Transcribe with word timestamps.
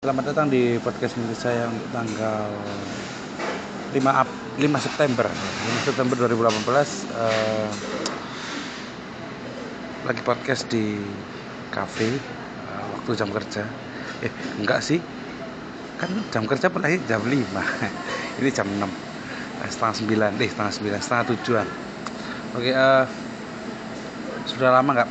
Selamat 0.00 0.32
datang 0.32 0.48
di 0.48 0.80
podcast 0.80 1.12
milik 1.20 1.36
saya 1.36 1.68
untuk 1.68 1.84
tanggal 1.92 2.48
5 3.92 4.00
Ap 4.00 4.28
5 4.56 4.64
September. 4.80 5.28
5 5.28 5.88
September 5.92 6.16
2018 6.24 6.40
eh, 7.20 7.68
lagi 10.08 10.22
podcast 10.24 10.72
di 10.72 10.96
cafe 11.68 12.16
eh, 12.16 12.84
waktu 12.96 13.12
jam 13.12 13.28
kerja. 13.28 13.60
Eh 14.24 14.32
enggak 14.56 14.80
sih. 14.80 15.04
Kan 16.00 16.16
jam 16.32 16.48
kerja 16.48 16.72
pernah 16.72 16.88
jam 17.04 17.20
5 17.20 17.36
ini 18.40 18.48
jam 18.56 18.72
6 18.72 18.80
eh, 18.80 19.68
setengah 19.68 20.32
9 20.32 20.40
eh 20.40 20.48
setengah 20.48 20.72
9 20.96 21.04
setengah 21.04 21.24
tujuan. 21.36 21.66
Oke 22.56 22.72
eh, 22.72 23.04
sudah 24.48 24.80
lama 24.80 24.96
nggak? 24.96 25.10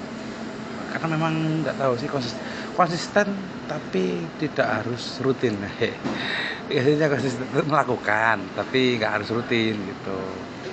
Karena 0.98 1.08
memang 1.14 1.62
nggak 1.62 1.78
tahu 1.78 1.94
sih 1.94 2.10
konsisten, 2.10 2.42
konsisten 2.80 3.28
tapi 3.68 4.24
tidak 4.40 4.68
harus 4.80 5.20
rutin. 5.20 5.60
Biasanya 6.72 7.12
konsisten 7.12 7.44
melakukan 7.68 8.40
tapi 8.56 8.96
nggak 8.96 9.20
harus 9.20 9.28
rutin 9.36 9.76
gitu. 9.76 10.20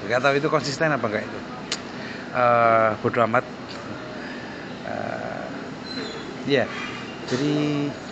Nggak 0.06 0.22
tahu 0.22 0.34
itu 0.38 0.46
konsisten 0.46 0.94
apa 0.94 1.02
enggak 1.10 1.26
itu. 1.26 1.40
Uh, 2.30 2.90
bodoh 3.02 3.26
amat. 3.26 3.42
Uh, 4.86 5.50
ya 6.46 6.62
yeah. 6.62 6.68
jadi 7.26 7.54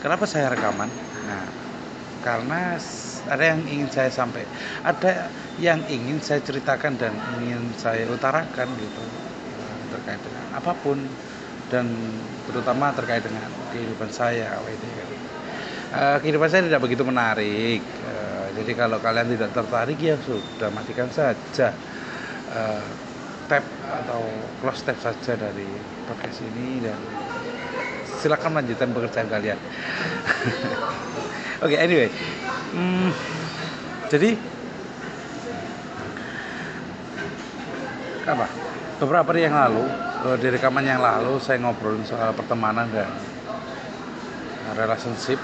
kenapa 0.02 0.26
saya 0.26 0.50
rekaman? 0.50 0.90
Nah 1.30 1.46
karena 2.26 2.74
ada 3.30 3.44
yang 3.44 3.62
ingin 3.68 3.88
saya 3.94 4.10
sampai 4.10 4.42
ada 4.82 5.30
yang 5.62 5.86
ingin 5.86 6.18
saya 6.18 6.42
ceritakan 6.42 6.98
dan 6.98 7.14
ingin 7.38 7.70
saya 7.78 8.10
utarakan 8.10 8.68
gitu 8.74 9.04
terkait 9.94 10.18
dengan 10.18 10.44
apa 10.58 10.72
pun 10.82 10.98
dan 11.72 11.88
terutama 12.44 12.92
terkait 12.92 13.24
dengan 13.24 13.48
kehidupan 13.72 14.12
saya 14.12 14.60
uh, 15.94 16.16
kehidupan 16.20 16.48
saya 16.50 16.66
tidak 16.66 16.82
begitu 16.82 17.02
menarik. 17.06 17.80
Uh, 18.04 18.46
jadi 18.60 18.72
kalau 18.76 18.98
kalian 19.00 19.28
tidak 19.34 19.50
tertarik 19.54 19.98
ya 19.98 20.16
sudah 20.22 20.70
matikan 20.74 21.08
saja. 21.08 21.72
Uh, 22.54 22.86
tab 23.44 23.60
atau 23.84 24.24
close 24.64 24.88
tab 24.88 24.96
saja 25.04 25.36
dari 25.36 25.68
podcast 26.08 26.40
ini 26.40 26.80
dan 26.80 26.96
silakan 28.20 28.56
lanjutkan 28.56 28.88
pekerjaan 28.96 29.28
kalian. 29.28 29.58
Oke 31.64 31.76
okay, 31.76 31.78
anyway. 31.80 32.08
Hmm, 32.72 33.12
jadi 34.08 34.36
apa 38.24 38.63
beberapa 39.02 39.34
hari 39.34 39.46
yang 39.50 39.56
lalu 39.58 39.84
uh, 40.26 40.36
di 40.38 40.48
rekaman 40.54 40.86
yang 40.86 41.02
lalu 41.02 41.38
saya 41.42 41.58
ngobrolin 41.58 42.06
soal 42.06 42.30
pertemanan 42.30 42.86
dan 42.94 43.10
relationship 44.78 45.38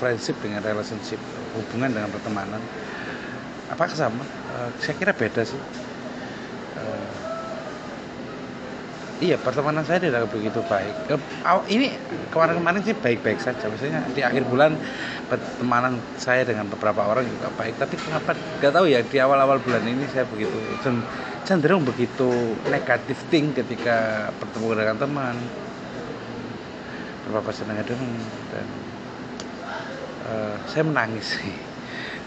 friendship 0.00 0.36
dengan 0.40 0.64
relationship 0.64 1.20
hubungan 1.56 1.92
dengan 1.92 2.08
pertemanan. 2.08 2.60
Apakah 3.68 3.92
sama? 3.92 4.24
Uh, 4.56 4.72
saya 4.80 4.96
kira 4.96 5.12
beda 5.12 5.44
sih. 5.44 5.60
Uh, 6.80 7.19
iya 9.20 9.36
pertemanan 9.36 9.84
saya 9.84 10.00
tidak 10.00 10.32
begitu 10.32 10.64
baik. 10.64 10.96
Ini 11.68 11.92
kemarin-kemarin 12.32 12.80
sih 12.80 12.96
baik-baik 12.96 13.38
saja. 13.38 13.68
Misalnya 13.68 14.00
di 14.16 14.24
akhir 14.24 14.48
bulan 14.48 14.74
pertemanan 15.28 16.00
saya 16.16 16.42
dengan 16.48 16.66
beberapa 16.66 17.04
orang 17.04 17.28
juga 17.28 17.52
baik. 17.54 17.76
Tapi 17.76 17.94
kenapa? 18.00 18.32
Nggak 18.58 18.72
tahu 18.72 18.86
ya 18.88 19.00
di 19.04 19.18
awal-awal 19.20 19.60
bulan 19.60 19.84
ini 19.84 20.08
saya 20.08 20.24
begitu 20.26 20.56
cenderung 21.44 21.84
begitu 21.84 22.56
negatif 22.68 23.20
ting 23.28 23.52
ketika 23.52 24.28
bertemu 24.40 24.68
dengan 24.74 24.96
teman. 24.96 25.36
Beberapa 27.28 27.52
senang 27.54 27.78
dan 27.84 28.66
uh, 30.26 30.56
saya 30.66 30.82
menangis 30.82 31.38
sih. 31.38 31.54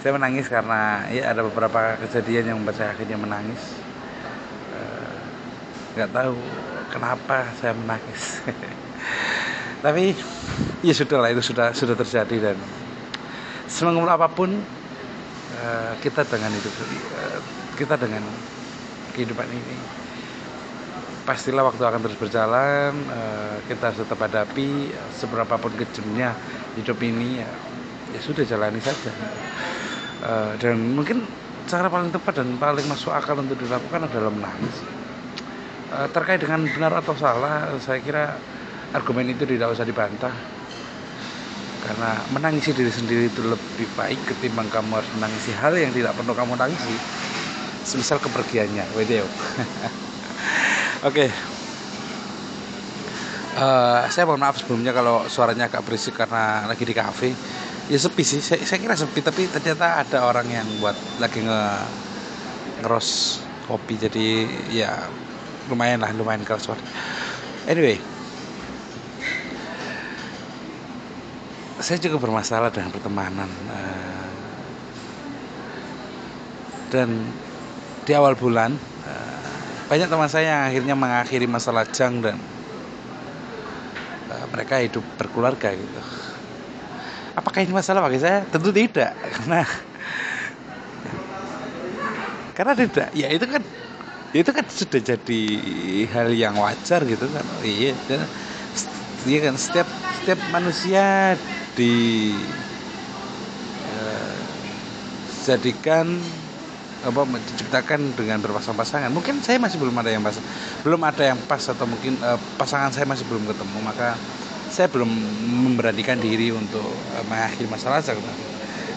Saya 0.03 0.19
menangis 0.19 0.51
karena 0.51 1.07
ya 1.15 1.31
ada 1.31 1.47
beberapa 1.47 1.95
kejadian 1.95 2.51
yang 2.51 2.57
membuat 2.59 2.75
saya 2.75 2.91
akhirnya 2.91 3.15
menangis. 3.15 3.71
Eh, 4.75 5.19
nggak 5.95 6.11
uh, 6.11 6.15
tahu 6.19 6.35
kenapa 6.93 7.49
saya 7.57 7.73
menangis? 7.73 8.45
Tapi 9.85 10.13
ya 10.85 10.93
sudah 10.93 11.17
lah 11.17 11.33
itu 11.33 11.41
sudah 11.41 11.73
sudah 11.73 11.97
terjadi 11.97 12.53
dan 12.53 12.57
semanggung 13.65 14.05
apa 14.05 14.29
pun 14.29 14.53
uh, 15.57 15.93
kita 15.99 16.21
dengan 16.29 16.53
itu 16.53 16.69
uh, 16.69 17.41
kita 17.73 17.97
dengan 17.97 18.21
kehidupan 19.17 19.49
ini 19.49 19.75
pastilah 21.25 21.65
waktu 21.67 21.83
akan 21.83 21.99
terus 22.05 22.19
berjalan 22.19 22.95
uh, 23.11 23.57
kita 23.65 23.91
harus 23.91 23.99
tetap 24.05 24.19
hadapi 24.23 24.93
seberapa 25.17 25.55
pun 25.57 25.71
kejamnya 25.75 26.35
hidup 26.79 26.99
ini 27.01 27.41
ya, 27.41 27.49
ya 28.13 28.19
sudah 28.21 28.43
jalani 28.45 28.79
saja. 28.79 29.11
Dan 30.55 30.95
mungkin 30.95 31.27
cara 31.67 31.91
paling 31.91 32.07
tepat 32.15 32.39
dan 32.39 32.55
paling 32.55 32.87
masuk 32.87 33.11
akal 33.11 33.35
untuk 33.35 33.59
dilakukan 33.59 34.07
adalah 34.07 34.31
menangis 34.31 35.02
terkait 36.13 36.41
dengan 36.41 36.65
benar 36.65 36.93
atau 36.99 37.13
salah 37.13 37.69
saya 37.77 38.01
kira 38.01 38.33
argumen 38.93 39.33
itu 39.33 39.43
tidak 39.43 39.73
usah 39.73 39.83
dibantah. 39.83 40.33
Karena 41.83 42.15
menangisi 42.31 42.71
diri 42.71 42.87
sendiri 42.87 43.27
itu 43.27 43.43
lebih 43.43 43.87
baik 43.99 44.15
ketimbang 44.23 44.71
kamu 44.71 45.03
harus 45.03 45.11
menangisi 45.19 45.51
hal 45.51 45.75
yang 45.75 45.91
tidak 45.91 46.15
perlu 46.15 46.31
kamu 46.31 46.55
tangisi. 46.55 46.95
Semisal 47.83 48.23
kepergiannya 48.23 48.87
video 48.95 49.27
oke. 51.03 51.11
Okay. 51.11 51.27
uh, 53.59 54.07
eh, 54.07 54.07
saya 54.07 54.23
mohon 54.23 54.39
maaf 54.39 54.63
sebelumnya 54.63 54.95
kalau 54.95 55.27
suaranya 55.27 55.67
agak 55.67 55.83
berisik 55.83 56.15
karena 56.15 56.63
lagi 56.63 56.87
di 56.87 56.95
kafe. 56.95 57.35
Ya 57.91 57.99
sepi 57.99 58.23
sih. 58.23 58.39
Saya, 58.39 58.63
saya 58.63 58.79
kira 58.79 58.95
sepi 58.95 59.19
tapi 59.19 59.51
ternyata 59.51 59.99
ada 59.99 60.23
orang 60.23 60.47
yang 60.47 60.67
buat 60.79 60.95
lagi 61.19 61.43
nge 61.43 61.61
ngeros 62.79 63.09
kopi. 63.67 63.99
Jadi 63.99 64.47
ya 64.71 65.03
lumayan 65.71 66.01
lah 66.03 66.11
lumayan 66.15 66.43
keras 66.43 66.67
suara 66.67 66.81
anyway 67.67 67.99
saya 71.83 71.99
juga 71.99 72.15
bermasalah 72.15 72.71
dengan 72.71 72.95
pertemanan 72.95 73.51
uh, 73.67 74.31
dan 76.87 77.11
di 78.07 78.11
awal 78.15 78.39
bulan 78.39 78.71
uh, 79.03 79.43
banyak 79.91 80.07
teman 80.07 80.31
saya 80.31 80.45
yang 80.47 80.63
akhirnya 80.71 80.95
mengakhiri 80.95 81.43
masa 81.43 81.75
lajang 81.75 82.23
dan 82.23 82.39
uh, 84.31 84.45
mereka 84.55 84.79
hidup 84.79 85.03
berkeluarga 85.19 85.75
gitu. 85.75 86.01
Apakah 87.35 87.65
ini 87.65 87.75
masalah 87.75 88.05
bagi 88.05 88.21
saya? 88.21 88.47
Tentu 88.47 88.71
tidak 88.71 89.11
karena 89.35 89.67
karena 92.55 92.73
tidak. 92.79 93.09
Ya 93.11 93.27
itu 93.27 93.43
kan 93.43 93.59
itu 94.33 94.49
kan 94.49 94.65
sudah 94.65 94.97
jadi 94.97 95.41
hal 96.09 96.33
yang 96.33 96.57
wajar 96.57 97.05
gitu 97.05 97.29
kan. 97.29 97.45
Iya, 97.61 97.93
dan 98.09 98.25
iya 99.29 99.39
kan 99.45 99.55
setiap 99.55 99.85
setiap 100.19 100.39
manusia 100.49 101.37
di 101.77 102.33
uh, 103.93 104.35
jadikan 105.45 106.17
apa 107.03 107.27
diciptakan 107.27 108.15
dengan 108.15 108.39
berpasang-pasangan 108.39 109.11
mungkin 109.11 109.43
saya 109.43 109.59
masih 109.59 109.75
belum 109.75 109.91
ada 109.99 110.07
yang 110.07 110.23
pas 110.23 110.39
belum 110.87 111.03
ada 111.03 111.35
yang 111.35 111.39
pas 111.51 111.59
atau 111.59 111.83
mungkin 111.83 112.15
uh, 112.23 112.39
pasangan 112.55 112.95
saya 112.95 113.03
masih 113.03 113.27
belum 113.27 113.43
ketemu 113.51 113.77
maka 113.83 114.15
saya 114.71 114.87
belum 114.87 115.11
memberanikan 115.67 116.17
diri 116.17 116.49
untuk 116.55 116.89
uh, 116.89 117.23
mengakhiri 117.29 117.69
masalah 117.69 118.01
saya. 118.01 118.17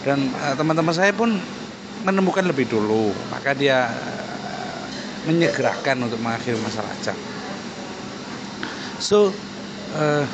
Dan 0.07 0.31
teman-teman 0.55 0.95
saya 0.95 1.11
pun 1.11 1.35
menemukan 2.07 2.47
lebih 2.47 2.71
dulu 2.71 3.11
maka 3.27 3.51
dia 3.51 3.91
menyegerakan 5.27 6.07
untuk 6.07 6.19
mengakhiri 6.23 6.57
masalah 6.63 6.89
aja 6.89 7.13
so 8.97 9.29
uh, 9.99 10.25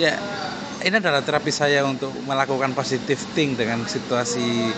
ya 0.00 0.14
ini 0.86 1.02
adalah 1.02 1.24
terapi 1.24 1.50
saya 1.50 1.82
untuk 1.82 2.14
melakukan 2.28 2.70
positive 2.76 3.18
thing 3.34 3.58
dengan 3.58 3.82
situasi 3.88 4.70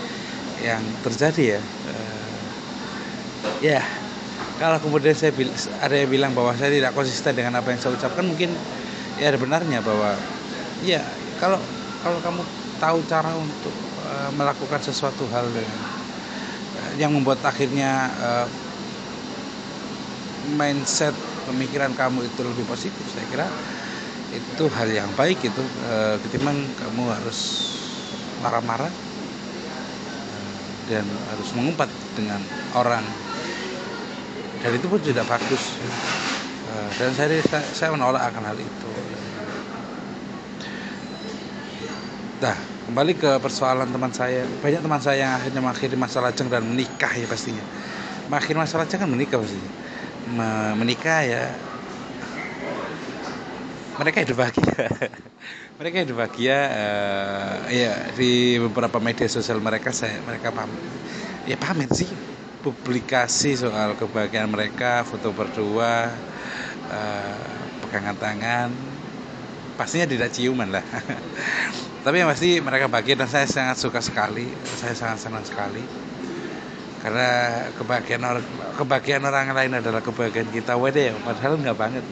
yang 0.63 0.81
terjadi 1.05 1.59
ya. 1.59 1.61
Uh, 1.61 2.29
ya 3.61 3.81
kalau 4.57 4.81
kemudian 4.81 5.13
saya 5.15 5.31
ada 5.79 5.95
yang 5.95 6.09
bilang 6.09 6.31
bahwa 6.33 6.51
saya 6.57 6.73
tidak 6.73 6.91
konsisten 6.97 7.37
dengan 7.37 7.61
apa 7.61 7.71
yang 7.71 7.79
saya 7.79 7.95
ucapkan 7.95 8.25
mungkin 8.25 8.51
ya 9.21 9.31
ada 9.31 9.39
benarnya 9.39 9.79
bahwa 9.83 10.15
ya 10.83 11.03
kalau 11.39 11.59
kalau 12.03 12.19
kamu 12.23 12.41
tahu 12.79 12.97
cara 13.07 13.31
untuk 13.35 13.75
uh, 14.07 14.31
melakukan 14.35 14.79
sesuatu 14.83 15.27
hal 15.31 15.47
dengan 15.51 15.98
yang 16.97 17.11
membuat 17.13 17.41
akhirnya 17.45 18.11
uh, 18.19 18.47
mindset 20.55 21.15
pemikiran 21.47 21.91
kamu 21.95 22.27
itu 22.27 22.41
lebih 22.43 22.65
positif 22.67 23.05
saya 23.11 23.25
kira 23.29 23.47
itu 24.29 24.63
hal 24.69 24.89
yang 24.89 25.09
baik 25.17 25.41
itu 25.41 25.63
uh, 25.89 26.15
ketimbang 26.21 26.57
kamu 26.77 27.09
harus 27.09 27.39
marah-marah 28.39 29.09
dan 30.89 31.05
harus 31.05 31.49
mengumpat 31.53 31.87
dengan 32.17 32.41
orang. 32.73 33.05
Dan 34.59 34.71
itu 34.75 34.89
pun 34.89 34.97
tidak 34.99 35.29
bagus. 35.29 35.77
Dan 36.97 37.13
saya 37.13 37.39
saya 37.71 37.93
menolak 37.93 38.33
akan 38.33 38.43
hal 38.49 38.57
itu. 38.57 38.89
Nah, 42.41 42.57
kembali 42.89 43.13
ke 43.21 43.37
persoalan 43.37 43.85
teman 43.85 44.09
saya. 44.09 44.49
Banyak 44.65 44.81
teman 44.81 44.97
saya 44.97 45.17
yang 45.21 45.33
akhirnya 45.37 45.61
mengakhiri 45.61 45.93
masa 45.93 46.25
lajang 46.25 46.49
dan 46.49 46.65
menikah 46.65 47.13
ya 47.13 47.29
pastinya. 47.29 47.61
Mengakhiri 48.33 48.57
masa 48.57 48.81
lajang 48.81 49.05
kan 49.05 49.09
menikah 49.09 49.37
pastinya. 49.37 49.71
Menikah 50.73 51.21
ya 51.21 51.43
mereka 53.99 54.23
hidup 54.23 54.37
bahagia 54.39 54.87
mereka 55.79 55.97
hidup 56.07 56.15
bahagia 56.23 56.57
uh, 56.71 57.55
ya 57.67 57.93
di 58.15 58.55
beberapa 58.55 58.95
media 59.03 59.27
sosial 59.27 59.59
mereka 59.59 59.91
saya 59.91 60.23
mereka 60.23 60.55
pamer 60.55 60.79
ya 61.43 61.59
pamer 61.59 61.91
sih 61.91 62.07
publikasi 62.63 63.59
soal 63.59 63.99
kebahagiaan 63.99 64.47
mereka 64.47 65.03
foto 65.03 65.35
berdua 65.35 66.15
uh, 66.87 67.59
pegangan 67.83 68.15
tangan 68.15 68.69
pastinya 69.79 70.03
tidak 70.03 70.35
ciuman 70.35 70.75
lah. 70.75 70.83
Tapi 72.03 72.15
yang 72.19 72.27
pasti 72.27 72.59
mereka 72.59 72.91
bahagia 72.91 73.15
dan 73.15 73.31
saya 73.31 73.47
sangat 73.47 73.79
suka 73.79 74.03
sekali. 74.03 74.51
Saya 74.75 74.91
sangat 74.91 75.23
senang 75.23 75.47
sekali. 75.47 75.79
Karena 76.99 77.63
kebahagiaan 77.79 78.23
orang 78.27 78.45
kebahagiaan 78.75 79.23
orang 79.23 79.55
lain 79.55 79.71
adalah 79.79 80.03
kebahagiaan 80.03 80.51
kita. 80.51 80.75
Wadah 80.75 81.03
ya 81.11 81.13
padahal 81.23 81.55
nggak 81.55 81.77
banget. 81.79 82.03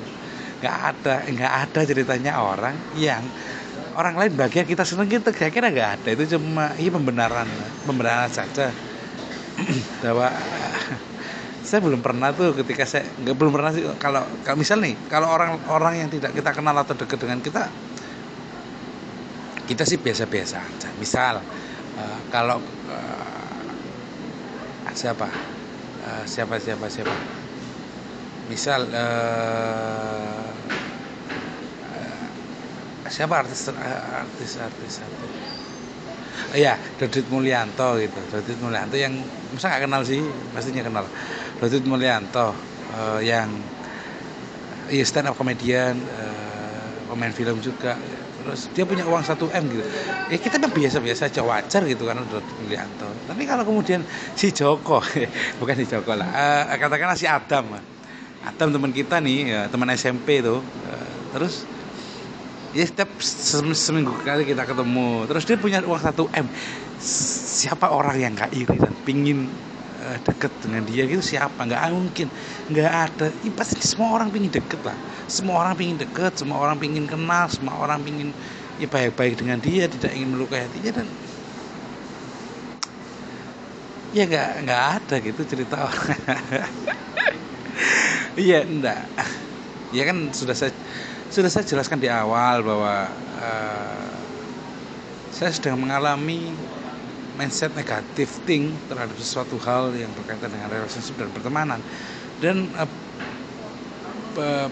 Nggak 0.63 0.75
ada 0.79 1.15
nggak 1.27 1.53
ada 1.67 1.79
ceritanya 1.83 2.31
orang 2.39 2.75
yang 2.95 3.19
orang 3.99 4.15
lain 4.15 4.31
bahagia 4.39 4.63
kita 4.63 4.87
seneng 4.87 5.11
gitu 5.11 5.27
kira-kira 5.35 5.67
nggak 5.67 5.89
ada. 5.99 6.09
Itu 6.15 6.39
cuma 6.39 6.71
ini 6.79 6.87
pembenaran 6.87 7.47
pembenaran 7.83 8.31
saja. 8.31 8.71
Bahwa 10.03 10.31
saya 11.67 11.83
belum 11.83 11.99
pernah 11.99 12.31
tuh 12.31 12.55
ketika 12.55 12.87
saya 12.87 13.03
nggak 13.19 13.35
belum 13.35 13.51
pernah 13.51 13.75
sih 13.75 13.83
kalau 13.99 14.23
kalau 14.47 14.55
misal 14.55 14.79
nih 14.79 14.95
kalau 15.11 15.27
orang 15.27 15.59
orang 15.67 15.99
yang 15.99 16.07
tidak 16.07 16.31
kita 16.31 16.55
kenal 16.55 16.71
atau 16.79 16.95
dekat 16.95 17.19
dengan 17.19 17.43
kita 17.43 17.67
kita 19.67 19.83
sih 19.83 19.99
biasa-biasa 19.99 20.63
aja 20.63 20.89
misal 20.95 21.43
uh, 21.43 22.19
kalau 22.31 22.63
uh, 22.87 23.67
siapa 24.95 25.27
uh, 26.07 26.23
siapa 26.23 26.55
siapa 26.63 26.87
siapa 26.87 27.15
misal 28.47 28.87
uh, 28.87 30.47
siapa 33.11 33.43
artis 33.43 33.67
artis 33.75 34.51
artis 34.55 34.93
artis 35.03 35.27
Iya, 36.55 36.79
Dodit 36.95 37.27
Mulyanto 37.27 37.99
gitu. 37.99 38.19
Dodit 38.31 38.55
Mulyanto 38.63 38.95
yang 38.95 39.19
masa 39.51 39.67
nggak 39.67 39.83
kenal 39.89 40.01
sih, 40.07 40.23
pastinya 40.55 40.85
kenal. 40.85 41.03
Dodit 41.57 41.83
Mulyanto 41.89 42.53
uh, 42.93 43.19
yang 43.21 43.49
ya 44.87 45.03
stand 45.03 45.27
up 45.27 45.35
komedian, 45.35 45.97
uh, 45.97 46.87
pemain 47.09 47.33
film 47.33 47.57
juga. 47.59 47.97
Terus 48.37 48.71
dia 48.71 48.87
punya 48.87 49.03
uang 49.03 49.25
1 49.25 49.35
m 49.35 49.63
gitu. 49.67 49.83
Ya 50.31 50.37
kita 50.39 50.55
kan 50.55 50.71
biasa-biasa 50.71 51.27
aja 51.27 51.41
wajar 51.43 51.81
gitu 51.83 52.03
kan 52.05 52.21
Dodit 52.29 52.55
Mulyanto. 52.61 53.09
Tapi 53.25 53.43
kalau 53.49 53.63
kemudian 53.65 54.05
si 54.37 54.53
Joko, 54.53 55.01
bukan 55.59 55.75
si 55.75 55.85
Joko 55.89 56.13
lah, 56.13 56.29
uh, 56.29 56.77
katakanlah 56.77 57.17
si 57.17 57.25
Adam. 57.25 57.75
Adam 58.47 58.69
teman 58.71 58.95
kita 58.95 59.19
nih, 59.19 59.39
ya, 59.51 59.61
teman 59.67 59.91
SMP 59.97 60.39
tuh. 60.39 60.61
Uh, 60.61 61.17
terus 61.35 61.67
ya 62.75 62.85
setiap 62.85 63.09
seminggu 63.73 64.13
kali 64.21 64.43
kita 64.43 64.67
ketemu 64.67 65.25
terus 65.25 65.43
dia 65.47 65.57
punya 65.57 65.79
uang 65.81 65.97
1 65.97 66.13
m 66.43 66.47
siapa 67.01 67.89
orang 67.89 68.17
yang 68.21 68.31
nggak 68.37 68.51
iri 68.53 68.75
dan 68.77 68.93
pingin 69.01 69.49
uh, 70.07 70.17
deket 70.27 70.51
dengan 70.63 70.81
dia 70.89 71.03
gitu 71.11 71.23
siapa? 71.31 71.59
Nggak 71.67 71.81
mungkin 71.97 72.27
nggak 72.71 72.91
ada. 73.05 73.25
Ya, 73.45 73.51
pasti 73.59 73.75
semua 73.91 74.09
orang 74.15 74.29
pingin 74.33 74.51
deket 74.57 74.81
lah. 74.87 74.97
Semua 75.27 75.55
orang 75.61 75.75
pingin 75.79 75.97
deket 76.03 76.31
semua 76.39 76.57
orang 76.63 76.77
pingin 76.81 77.05
kenal 77.11 77.45
semua 77.55 77.75
orang 77.83 77.99
pingin 78.05 78.29
ya 78.79 78.87
baik-baik 78.93 79.33
dengan 79.41 79.59
dia 79.65 79.83
tidak 79.91 80.11
ingin 80.15 80.29
melukai 80.33 80.59
hatinya 80.65 80.91
dan 81.03 81.07
ya 84.15 84.23
nggak 84.29 84.49
nggak 84.63 84.83
ada 84.97 85.15
gitu 85.27 85.41
cerita 85.51 85.75
orang. 85.89 86.19
Iya 88.37 88.57
enggak 88.69 88.99
ya 89.91 90.03
kan 90.09 90.17
sudah 90.35 90.55
saya 90.55 90.71
sudah 91.31 91.49
saya 91.51 91.65
jelaskan 91.67 91.99
di 92.03 92.09
awal 92.11 92.63
bahwa 92.63 92.95
uh, 93.39 94.15
saya 95.31 95.51
sedang 95.55 95.79
mengalami 95.79 96.55
mindset 97.37 97.71
negatif 97.77 98.41
thing 98.49 98.73
terhadap 98.89 99.13
sesuatu 99.21 99.55
hal 99.61 99.93
yang 99.93 100.09
berkaitan 100.17 100.49
dengan 100.49 100.67
relationship 100.73 101.15
dan 101.21 101.29
pertemanan. 101.29 101.79
Dan 102.41 102.65
uh, 102.73 102.89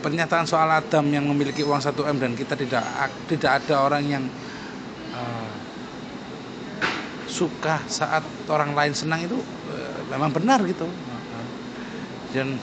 pernyataan 0.01 0.49
soal 0.49 0.69
Adam 0.73 1.05
yang 1.13 1.25
memiliki 1.25 1.61
uang 1.61 1.81
1 1.81 1.93
m 1.93 2.17
dan 2.17 2.31
kita 2.33 2.57
tidak 2.57 2.85
tidak 3.29 3.61
ada 3.63 3.85
orang 3.85 4.03
yang 4.05 4.23
uh, 5.13 5.49
suka 7.29 7.81
saat 7.85 8.25
orang 8.49 8.73
lain 8.73 8.93
senang 8.97 9.21
itu 9.25 9.37
uh, 9.69 10.01
memang 10.09 10.33
benar 10.33 10.61
gitu. 10.65 10.89
Dan 12.33 12.59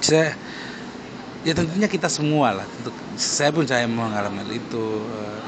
saya 0.00 0.34
ya 1.44 1.52
tentunya 1.52 1.88
kita 1.88 2.08
semua 2.08 2.56
lah 2.56 2.66
untuk 2.80 2.96
saya 3.20 3.52
pun 3.52 3.68
saya 3.68 3.84
mengalami 3.84 4.42
itu 4.56 4.84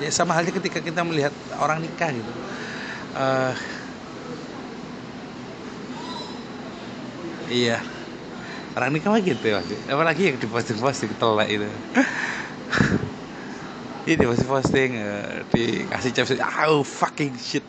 ya 0.00 0.12
sama 0.12 0.36
halnya 0.36 0.52
ketika 0.52 0.78
kita 0.80 1.00
melihat 1.02 1.32
orang 1.56 1.80
nikah 1.80 2.12
gitu 2.12 2.32
uh, 3.16 3.52
iya. 7.48 7.80
Orang 8.76 8.92
nikah 8.92 9.08
mah 9.08 9.24
gitu 9.24 9.40
ya 9.40 9.64
apalagi 9.88 10.28
yang 10.28 10.36
diposting 10.36 10.76
posting 10.76 11.08
telak 11.16 11.48
itu. 11.48 11.64
Ini 14.06 14.22
posting 14.22 14.50
posting 14.52 14.90
uh, 15.00 15.48
dikasih 15.48 16.12
caption 16.12 16.38
oh 16.68 16.84
fucking 16.84 17.32
shit. 17.40 17.64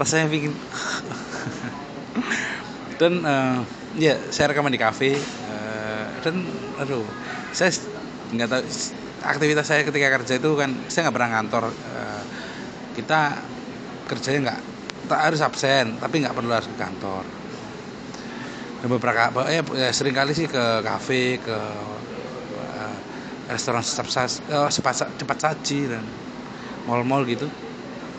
Rasanya 0.00 0.32
bikin. 0.32 0.56
Dan 2.96 3.20
uh, 3.20 3.60
ya 4.00 4.16
saya 4.32 4.50
rekaman 4.50 4.72
di 4.72 4.80
kafe. 4.80 5.20
Uh, 5.52 6.08
dan 6.24 6.40
aduh 6.80 7.04
saya 7.52 7.68
nggak 8.32 8.48
tahu 8.48 8.64
aktivitas 9.24 9.66
saya 9.66 9.82
ketika 9.82 10.20
kerja 10.20 10.36
itu 10.36 10.50
kan 10.54 10.70
saya 10.88 11.08
nggak 11.08 11.16
pernah 11.16 11.30
ngantor 11.36 11.64
uh, 11.72 12.22
kita 12.94 13.40
kerjanya 14.06 14.40
nggak 14.50 14.60
tak 15.08 15.20
harus 15.20 15.40
absen 15.40 15.96
tapi 16.00 16.20
nggak 16.24 16.36
perlu 16.36 16.52
harus 16.52 16.68
ke 16.68 16.76
kantor. 16.76 17.24
Dan 18.84 18.88
beberapa 18.92 19.48
ya, 19.48 19.64
ya 19.64 19.90
sering 19.96 20.12
kali 20.12 20.36
sih 20.36 20.44
ke 20.44 20.84
kafe 20.84 21.40
ke 21.40 21.56
uh, 21.56 22.96
restoran 23.48 23.80
cepat, 23.80 24.44
uh, 24.52 24.68
cepat, 24.68 25.38
saji 25.40 25.88
dan 25.88 26.04
mall-mall 26.84 27.24
gitu. 27.24 27.48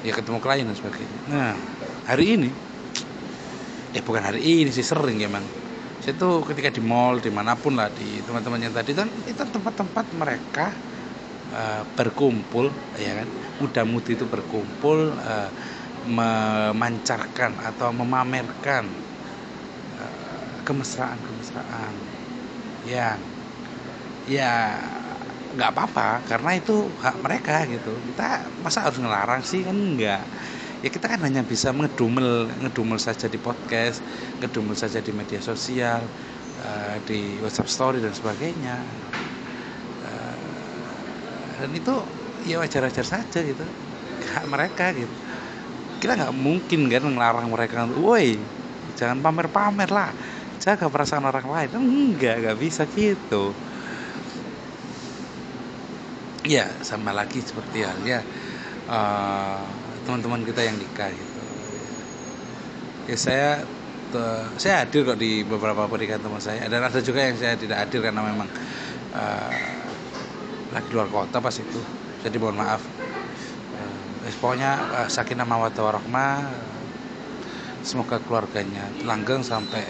Ya 0.02 0.14
ketemu 0.14 0.38
klien 0.42 0.66
dan 0.66 0.78
sebagainya. 0.78 1.18
Nah 1.30 1.54
hari 2.06 2.38
ini 2.38 2.50
eh 3.96 4.04
bukan 4.04 4.22
hari 4.22 4.44
ini 4.44 4.70
sih 4.76 4.84
sering 4.84 5.24
ya 5.24 5.32
man 5.32 5.42
saya 6.04 6.14
tuh 6.20 6.44
ketika 6.46 6.70
di 6.70 6.84
mall 6.84 7.18
di 7.18 7.32
mana 7.32 7.56
pun 7.56 7.80
lah 7.80 7.88
di 7.90 8.20
teman-teman 8.28 8.60
yang 8.62 8.76
tadi 8.76 8.92
kan 8.92 9.08
itu 9.26 9.40
tempat-tempat 9.40 10.06
mereka 10.20 10.70
uh, 11.56 11.84
berkumpul 11.96 12.76
ya 13.00 13.24
kan? 13.24 13.30
Muda-mudi 13.64 14.20
itu 14.20 14.28
berkumpul 14.28 15.16
uh, 15.16 15.50
memancarkan 16.06 17.56
atau 17.64 17.90
memamerkan 17.96 18.86
uh, 19.98 20.56
kemesraan-kemesraan. 20.68 21.96
Yang 22.86 23.20
ya 24.28 24.54
nggak 25.56 25.72
apa-apa 25.72 26.28
karena 26.28 26.52
itu 26.60 26.92
hak 27.00 27.18
mereka 27.24 27.64
gitu. 27.72 27.96
Kita 28.12 28.52
masa 28.60 28.84
harus 28.86 29.00
ngelarang 29.00 29.42
sih? 29.42 29.64
Kan 29.64 29.78
enggak 29.80 30.28
ya 30.84 30.90
kita 30.94 31.10
kan 31.10 31.18
hanya 31.26 31.42
bisa 31.42 31.74
ngedumel 31.74 32.46
ngedumel 32.62 33.02
saja 33.02 33.26
di 33.26 33.42
podcast 33.42 34.06
ngedumel 34.38 34.78
saja 34.78 35.02
di 35.02 35.10
media 35.10 35.42
sosial 35.42 36.14
di 37.10 37.42
WhatsApp 37.42 37.70
Story 37.70 38.00
dan 38.06 38.14
sebagainya 38.14 38.86
dan 41.56 41.72
itu 41.72 41.96
ya 42.46 42.60
wajar-wajar 42.62 43.06
saja 43.06 43.40
gitu. 43.42 43.64
Hak 44.36 44.46
mereka 44.52 44.92
gitu. 44.92 45.16
Kita 46.04 46.20
nggak 46.20 46.36
mungkin 46.36 46.92
kan 46.92 47.04
ngelarang 47.08 47.48
mereka 47.50 47.88
woi 47.96 48.38
jangan 48.96 49.20
pamer-pamer 49.24 49.90
lah. 49.92 50.12
Jaga 50.60 50.88
perasaan 50.88 51.28
orang 51.28 51.48
lain. 51.48 51.70
Enggak 51.76 52.44
nggak 52.44 52.58
bisa 52.60 52.84
gitu. 52.96 53.52
Ya 56.46 56.70
sama 56.86 57.10
lagi 57.10 57.42
seperti 57.42 57.82
halnya 57.82 58.22
uh, 58.86 59.66
teman-teman 60.06 60.46
kita 60.46 60.62
yang 60.62 60.78
nikah 60.78 61.10
gitu. 61.10 61.44
Ya 63.10 63.18
saya 63.18 63.50
saya 64.56 64.88
hadir 64.88 65.04
kok 65.04 65.20
di 65.20 65.44
beberapa 65.44 65.92
pernikahan 65.92 66.24
teman 66.24 66.40
saya. 66.40 66.70
Dan 66.72 66.80
ada 66.80 67.00
juga 67.04 67.20
yang 67.20 67.36
saya 67.36 67.60
tidak 67.60 67.84
hadir 67.84 68.00
karena 68.00 68.24
memang 68.24 68.48
uh, 69.12 69.85
lagi 70.76 70.92
luar 70.92 71.08
kota 71.08 71.40
pas 71.40 71.56
itu. 71.56 71.80
Jadi 72.20 72.36
mohon 72.36 72.60
maaf. 72.60 72.84
Uh, 72.84 74.36
pokoknya 74.44 74.72
uh, 74.92 75.08
sakinah 75.08 75.48
mawaddah 75.48 75.80
warahmah 75.80 76.52
semoga 77.86 78.18
keluarganya 78.20 78.90
langgeng 79.06 79.46
sampai 79.46 79.86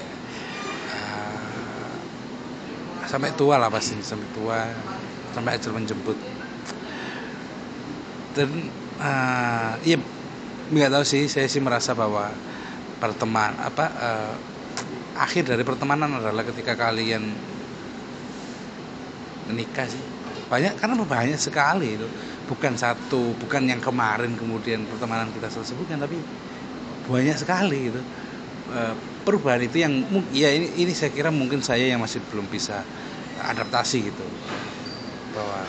uh, 0.94 1.96
sampai 3.08 3.32
tua 3.34 3.56
lah 3.56 3.72
pasti 3.72 3.98
sampai 4.04 4.28
tua 4.36 4.60
sampai 5.34 5.58
ajal 5.58 5.74
menjemput. 5.74 6.18
Dan 8.36 8.70
uh, 9.02 9.74
iya 9.82 9.98
nggak 10.70 10.92
tahu 10.92 11.04
sih 11.08 11.26
saya 11.32 11.50
sih 11.50 11.64
merasa 11.64 11.98
bahwa 11.98 12.30
pertemanan 13.00 13.58
apa 13.64 13.86
uh, 13.96 14.34
akhir 15.16 15.48
dari 15.48 15.64
pertemanan 15.64 16.20
adalah 16.20 16.44
ketika 16.44 16.76
kalian 16.76 17.32
menikah 19.48 19.88
sih 19.88 20.15
banyak 20.50 20.78
karena 20.78 20.94
banyak 21.02 21.40
sekali 21.40 21.98
itu. 21.98 22.08
Bukan 22.46 22.78
satu 22.78 23.34
bukan 23.42 23.66
yang 23.66 23.82
kemarin 23.82 24.38
kemudian 24.38 24.86
pertemanan 24.86 25.34
kita 25.34 25.50
selesai 25.50 25.74
bukan 25.78 25.98
tapi 26.02 26.18
banyak 27.10 27.38
sekali 27.38 27.94
itu. 27.94 28.02
Uh, 28.66 28.98
perubahan 29.22 29.62
itu 29.62 29.82
yang 29.82 30.06
ya 30.34 30.50
ini 30.50 30.74
ini 30.78 30.94
saya 30.94 31.14
kira 31.14 31.30
mungkin 31.30 31.62
saya 31.62 31.86
yang 31.86 32.02
masih 32.02 32.22
belum 32.34 32.50
bisa 32.50 32.82
adaptasi 33.46 34.10
gitu. 34.10 34.26
Bahwa 35.34 35.66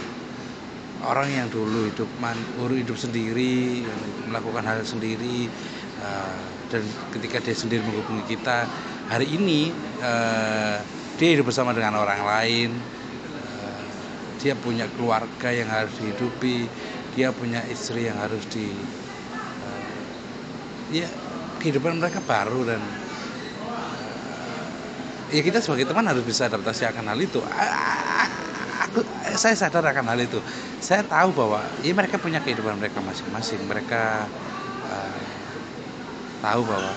orang 1.05 1.29
yang 1.29 1.47
dulu 1.53 1.89
hidup 1.89 2.09
man, 2.19 2.37
hidup 2.73 2.97
sendiri 2.97 3.85
melakukan 4.29 4.65
hal 4.65 4.81
sendiri 4.83 5.49
uh, 6.01 6.41
dan 6.73 6.83
ketika 7.15 7.39
dia 7.45 7.55
sendiri 7.55 7.83
menghubungi 7.85 8.37
kita 8.37 8.67
hari 9.07 9.31
ini 9.31 9.71
uh, 10.03 10.83
dia 11.17 11.29
hidup 11.37 11.49
bersama 11.49 11.71
dengan 11.71 12.03
orang 12.03 12.21
lain 12.27 12.71
dia 14.47 14.55
punya 14.55 14.87
keluarga 14.95 15.51
yang 15.51 15.67
harus 15.67 15.91
dihidupi 15.99 16.71
dia 17.19 17.35
punya 17.35 17.67
istri 17.67 18.07
yang 18.07 18.15
harus 18.15 18.47
di 18.47 18.71
uh, 18.71 19.91
ya 20.95 21.11
kehidupan 21.59 21.99
mereka 21.99 22.23
baru 22.23 22.63
dan 22.63 22.79
ya 25.35 25.43
kita 25.43 25.59
sebagai 25.59 25.91
teman 25.91 26.07
harus 26.07 26.23
bisa 26.23 26.47
adaptasi 26.47 26.87
akan 26.87 27.11
hal 27.11 27.19
itu. 27.19 27.43
Aku 28.87 29.03
saya 29.35 29.57
sadar 29.59 29.83
akan 29.91 30.15
hal 30.15 30.21
itu. 30.23 30.39
Saya 30.79 31.03
tahu 31.03 31.35
bahwa 31.35 31.67
ya 31.83 31.91
mereka 31.91 32.21
punya 32.23 32.39
kehidupan 32.39 32.79
mereka 32.79 33.03
masing-masing. 33.03 33.65
Mereka 33.67 34.31
uh, 34.87 35.21
tahu 36.45 36.63
bahwa 36.63 36.95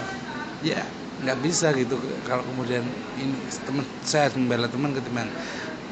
ya 0.62 0.86
nggak 1.26 1.40
bisa 1.42 1.74
gitu. 1.74 1.98
Kalau 2.28 2.46
kemudian 2.46 2.86
ini 3.18 3.34
teman 3.66 3.88
saya 4.06 4.30
membela 4.38 4.70
teman 4.70 4.94
ketimbang 4.94 5.32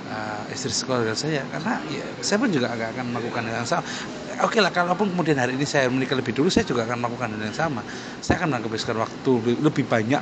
uh, 0.07 0.43
istri 0.51 0.71
keluarga 0.83 1.13
saya. 1.13 1.43
Karena 1.47 1.79
ya, 1.91 2.05
saya 2.23 2.37
pun 2.39 2.49
juga 2.51 2.71
agak 2.71 2.95
akan 2.95 3.05
melakukan 3.13 3.41
hal 3.47 3.55
yang 3.63 3.69
sama. 3.69 3.83
Oke 4.37 4.53
okay 4.53 4.59
lah 4.61 4.69
kalaupun 4.69 5.09
kemudian 5.09 5.41
hari 5.41 5.57
ini 5.57 5.65
saya 5.65 5.89
menikah 5.89 6.13
lebih 6.13 6.29
dulu 6.29 6.45
saya 6.53 6.61
juga 6.61 6.85
akan 6.85 7.01
melakukan 7.01 7.27
hal 7.33 7.41
yang 7.41 7.57
sama. 7.57 7.81
Saya 8.21 8.35
akan 8.43 8.47
menghabiskan 8.53 8.95
waktu 9.01 9.31
lebih 9.57 9.85
banyak 9.89 10.21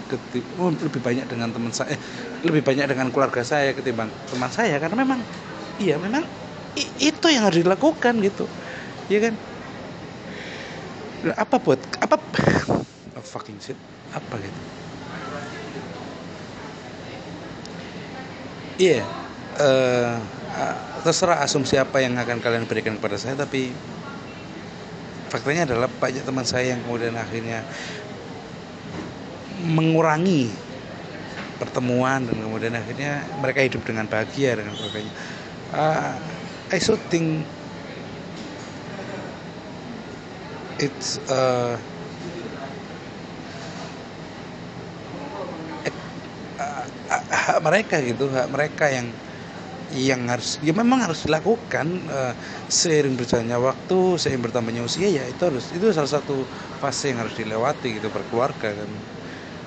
oh, 0.55 0.71
lebih 0.71 1.01
banyak 1.03 1.25
dengan 1.27 1.51
teman 1.51 1.71
saya 1.75 1.95
eh, 1.95 1.99
lebih 2.47 2.63
banyak 2.63 2.85
dengan 2.87 3.11
keluarga 3.11 3.43
saya 3.43 3.75
ketimbang 3.75 4.07
teman 4.31 4.51
saya. 4.51 4.79
Karena 4.79 4.95
memang 5.03 5.19
iya 5.79 5.99
memang 5.99 6.23
itu 6.99 7.27
yang 7.27 7.47
harus 7.47 7.59
dilakukan 7.59 8.13
gitu. 8.23 8.47
Ya 9.11 9.19
kan? 9.29 9.33
Apa 11.35 11.55
buat 11.59 11.79
apa 11.99 12.15
oh, 13.19 13.25
fucking 13.25 13.59
shit. 13.59 13.77
Apa 14.15 14.39
gitu? 14.39 14.61
Iya. 18.75 19.07
yeah, 19.07 19.24
uh, 19.59 20.17
terserah 21.03 21.43
asumsi 21.43 21.75
apa 21.77 22.01
yang 22.01 22.17
akan 22.17 22.39
kalian 22.41 22.65
berikan 22.65 22.97
kepada 22.97 23.19
saya 23.19 23.35
tapi 23.37 23.71
faktanya 25.29 25.73
adalah 25.73 25.89
banyak 25.89 26.23
teman 26.23 26.47
saya 26.47 26.75
yang 26.75 26.81
kemudian 26.87 27.15
akhirnya 27.17 27.61
mengurangi 29.65 30.51
pertemuan 31.55 32.27
dan 32.27 32.35
kemudian 32.35 32.75
akhirnya 32.75 33.23
mereka 33.39 33.63
hidup 33.63 33.81
dengan 33.87 34.05
bahagia 34.07 34.59
dengan 34.59 34.75
sebagainya. 34.75 35.13
Uh, 35.71 36.13
I 36.71 36.79
so 36.79 36.99
think 37.09 37.47
it's 40.79 41.23
uh, 41.31 41.79
hak 47.31 47.59
mereka 47.63 48.01
gitu 48.03 48.27
hak 48.33 48.49
mereka 48.51 48.89
yang 48.91 49.07
yang 49.93 50.25
harus 50.25 50.57
ya 50.65 50.73
memang 50.73 51.05
harus 51.05 51.29
dilakukan 51.29 51.85
uh, 52.09 52.33
seiring 52.65 53.13
berjalannya 53.13 53.59
waktu 53.61 54.17
seiring 54.17 54.41
bertambahnya 54.41 54.81
usia 54.81 55.05
ya 55.05 55.21
itu 55.29 55.41
harus 55.45 55.69
itu 55.77 55.93
salah 55.93 56.09
satu 56.09 56.41
fase 56.81 57.13
yang 57.13 57.21
harus 57.21 57.37
dilewati 57.37 58.01
gitu 58.01 58.09
berkeluarga 58.09 58.73
kan. 58.73 58.91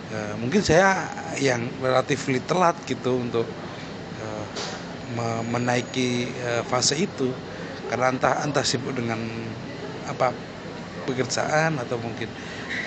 Uh, 0.08 0.34
mungkin 0.40 0.64
saya 0.64 1.04
yang 1.36 1.68
relatif 1.84 2.24
telat 2.48 2.74
gitu 2.88 3.20
untuk 3.20 3.44
uh, 4.24 5.42
menaiki 5.46 6.32
uh, 6.42 6.62
fase 6.66 6.98
itu. 6.98 7.30
Karena 7.88 8.12
entah 8.12 8.44
entah 8.44 8.64
sibuk 8.66 8.92
dengan 8.92 9.20
apa 10.08 10.32
pekerjaan 11.08 11.80
atau 11.80 11.96
mungkin 12.00 12.28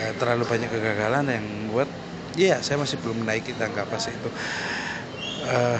uh, 0.01 0.13
terlalu 0.17 0.45
banyak 0.45 0.69
kegagalan 0.69 1.25
yang 1.29 1.45
buat 1.73 1.89
ya 2.37 2.55
yeah, 2.55 2.59
saya 2.63 2.79
masih 2.79 2.97
belum 3.01 3.23
menaiki 3.25 3.55
tangga 3.55 3.87
fase 3.87 4.13
itu. 4.13 4.29
Uh, 5.45 5.79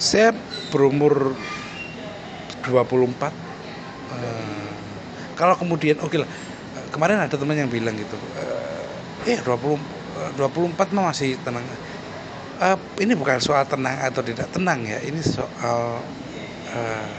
saya 0.00 0.32
berumur 0.72 1.36
24 2.64 2.72
uh, 2.72 3.32
kalau 5.36 5.54
kemudian 5.60 6.00
oke 6.00 6.08
okay 6.08 6.24
lah 6.24 6.30
kemarin 6.88 7.20
ada 7.20 7.36
teman 7.36 7.60
yang 7.60 7.68
bilang 7.68 7.94
gitu 8.00 8.16
eh 9.28 9.36
20 9.44 10.00
24 10.36 10.96
mah 10.96 11.12
masih 11.12 11.36
tenang. 11.40 11.64
Uh, 12.60 12.76
ini 13.00 13.16
bukan 13.16 13.40
soal 13.40 13.64
tenang 13.64 13.96
atau 14.04 14.20
tidak 14.20 14.48
tenang 14.52 14.84
ya 14.84 15.00
ini 15.00 15.20
soal 15.24 16.00
uh, 16.76 17.12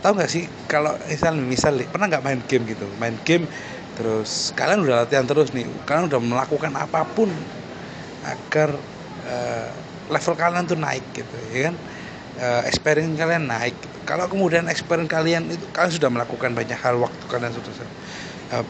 tahu 0.00 0.16
nggak 0.16 0.32
sih 0.32 0.48
kalau 0.64 0.96
misal 1.04 1.36
misal 1.36 1.72
pernah 1.92 2.08
nggak 2.08 2.24
main 2.24 2.40
game 2.48 2.64
gitu 2.64 2.88
main 2.96 3.12
game 3.28 3.44
terus 4.00 4.56
kalian 4.56 4.80
udah 4.80 5.04
latihan 5.04 5.28
terus 5.28 5.52
nih 5.52 5.68
kalian 5.84 6.08
udah 6.08 6.20
melakukan 6.24 6.72
apa 6.72 7.04
pun 7.04 7.28
agar 8.24 8.72
level 10.08 10.34
kalian 10.36 10.64
tuh 10.68 10.78
naik 10.78 11.04
gitu 11.14 11.36
ya 11.52 11.72
kan? 11.72 11.76
Uh, 12.38 12.62
experience 12.70 13.18
kalian 13.18 13.50
naik 13.50 13.74
gitu. 13.82 13.98
kalau 14.06 14.30
kemudian 14.30 14.70
experience 14.70 15.10
kalian 15.10 15.50
itu 15.50 15.66
kalian 15.74 15.90
sudah 15.90 16.10
melakukan 16.10 16.54
banyak 16.54 16.78
hal 16.78 16.94
waktu 17.02 17.24
kalian 17.26 17.50
sudah 17.50 17.72
uh, 18.54 18.64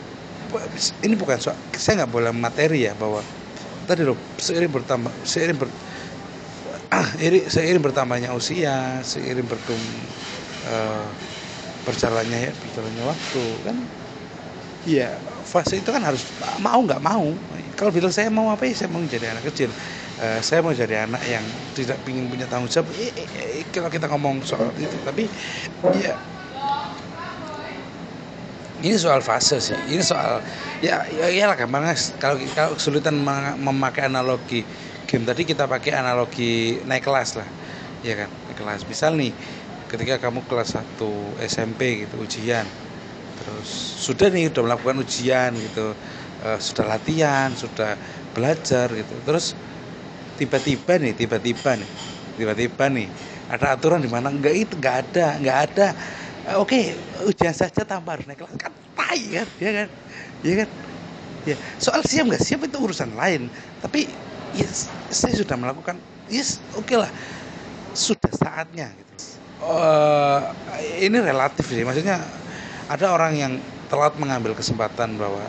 ini 1.04 1.14
bukan 1.18 1.37
soal 1.40 1.57
saya 1.76 2.04
nggak 2.04 2.12
boleh 2.12 2.33
materi 2.33 2.88
ya 2.88 2.97
bahwa 2.97 3.21
tadi 3.85 4.04
loh 4.04 4.16
seiring 4.40 4.73
bertambah 4.73 5.12
seiring 5.25 5.57
ber, 5.61 5.68
ah, 6.97 7.09
seiring 7.52 7.83
bertambahnya 7.85 8.33
usia 8.33 9.00
seiring 9.04 9.45
bertum 9.49 9.80
uh, 10.64 11.09
berjalannya 11.85 12.38
ya 12.49 12.52
berjalannya 12.57 13.04
waktu 13.04 13.45
kan? 13.64 13.76
Ya 14.87 15.21
fase 15.45 15.83
itu 15.83 15.90
kan 15.90 16.00
harus 16.00 16.25
mau 16.62 16.80
nggak 16.80 17.02
mau. 17.02 17.37
Kalau 17.76 17.90
bilang 17.92 18.12
saya 18.14 18.30
mau 18.33 18.49
apa 18.49 18.64
ya 18.64 18.75
saya 18.78 18.88
mau 18.88 19.02
jadi 19.04 19.37
anak 19.37 19.52
kecil 19.52 19.75
uh, 20.19 20.41
saya 20.43 20.61
mau 20.61 20.75
jadi 20.75 21.07
anak 21.07 21.23
yang 21.27 21.45
tidak 21.75 21.99
ingin 22.07 22.27
punya 22.31 22.47
tanggung 22.51 22.71
jawab. 22.71 22.91
Eh, 22.99 23.11
eh, 23.15 23.29
eh, 23.63 23.65
kalau 23.71 23.91
kita 23.91 24.11
ngomong 24.11 24.43
soal 24.43 24.71
itu 24.79 24.95
tapi 25.07 25.31
ya 26.03 26.15
ini 28.79 28.95
soal 28.95 29.23
fase 29.23 29.59
sih. 29.59 29.75
Ini 29.91 30.03
soal 30.03 30.39
ya 30.79 31.03
ya 31.11 31.51
lah 31.51 31.59
gampang 31.59 31.91
kalau 32.23 32.39
kalau 32.55 32.79
kesulitan 32.79 33.19
memakai 33.59 34.07
analogi 34.07 34.63
game 35.09 35.25
tadi 35.27 35.43
kita 35.43 35.67
pakai 35.67 35.99
analogi 35.99 36.79
naik 36.87 37.03
kelas 37.03 37.43
lah. 37.43 37.49
Ya 38.07 38.15
kan? 38.15 38.31
Naik 38.47 38.59
kelas. 38.59 38.81
Misal 38.87 39.19
nih 39.19 39.35
ketika 39.91 40.23
kamu 40.23 40.47
kelas 40.47 40.79
1 40.79 41.43
SMP 41.43 42.07
gitu 42.07 42.23
ujian. 42.23 42.67
Terus 43.43 43.71
sudah 43.99 44.31
nih 44.31 44.53
udah 44.55 44.63
melakukan 44.63 45.03
ujian 45.03 45.51
gitu. 45.59 45.99
Uh, 46.39 46.59
sudah 46.63 46.87
latihan 46.87 47.51
sudah 47.59 47.99
belajar 48.31 48.87
gitu. 48.95 49.15
Terus 49.27 49.59
tiba-tiba 50.38 50.92
nih 51.02 51.12
tiba-tiba 51.18 51.75
nih 51.75 51.90
tiba-tiba 52.38 52.87
nih. 52.87 53.11
Ada 53.50 53.75
aturan 53.75 53.99
di 53.99 54.07
mana? 54.07 54.30
Enggak 54.30 54.54
itu 54.54 54.73
enggak 54.78 54.97
ada 55.11 55.26
enggak 55.42 55.59
ada. 55.68 55.87
Uh, 56.47 56.62
oke 56.62 56.95
ujian 57.26 57.52
saja 57.52 57.83
tanpa 57.83 58.14
harus 58.14 58.25
naik 58.30 58.38
kelas. 58.38 58.54
Kan 58.54 58.73
tai 58.95 59.23
kan 59.35 59.49
ya 59.59 59.71
kan? 59.75 59.88
Ya 60.47 60.54
kan? 60.62 60.68
Ya. 61.42 61.57
Soal 61.83 62.00
siap 62.07 62.30
nggak 62.30 62.45
siap 62.45 62.61
itu 62.62 62.76
urusan 62.78 63.18
lain. 63.18 63.50
Tapi 63.83 64.07
yes, 64.54 64.87
saya 65.11 65.35
sudah 65.35 65.59
melakukan 65.59 65.99
yes 66.30 66.62
oke 66.78 66.95
lah. 66.95 67.11
Sudah 67.99 68.30
saatnya 68.30 68.95
gitu. 68.95 69.12
Uh, 69.59 70.54
ini 71.02 71.18
relatif 71.18 71.66
sih. 71.66 71.83
Maksudnya 71.83 72.23
ada 72.87 73.07
orang 73.11 73.35
yang 73.35 73.52
telat 73.90 74.14
mengambil 74.21 74.54
kesempatan 74.54 75.18
bahwa 75.18 75.42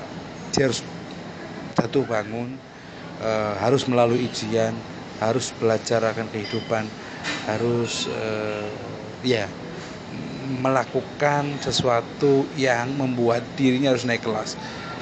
dia 0.56 0.66
harus 0.72 0.82
jatuh 1.78 2.04
bangun 2.08 2.56
e, 3.20 3.32
harus 3.60 3.86
melalui 3.86 4.26
ujian 4.26 4.74
harus 5.20 5.52
belajar 5.60 6.00
akan 6.04 6.28
kehidupan 6.32 6.88
harus 7.48 8.08
e, 8.08 8.28
ya 9.24 9.46
melakukan 10.60 11.46
sesuatu 11.62 12.48
yang 12.58 12.90
membuat 12.98 13.46
dirinya 13.54 13.94
harus 13.94 14.04
naik 14.04 14.26
kelas. 14.26 14.58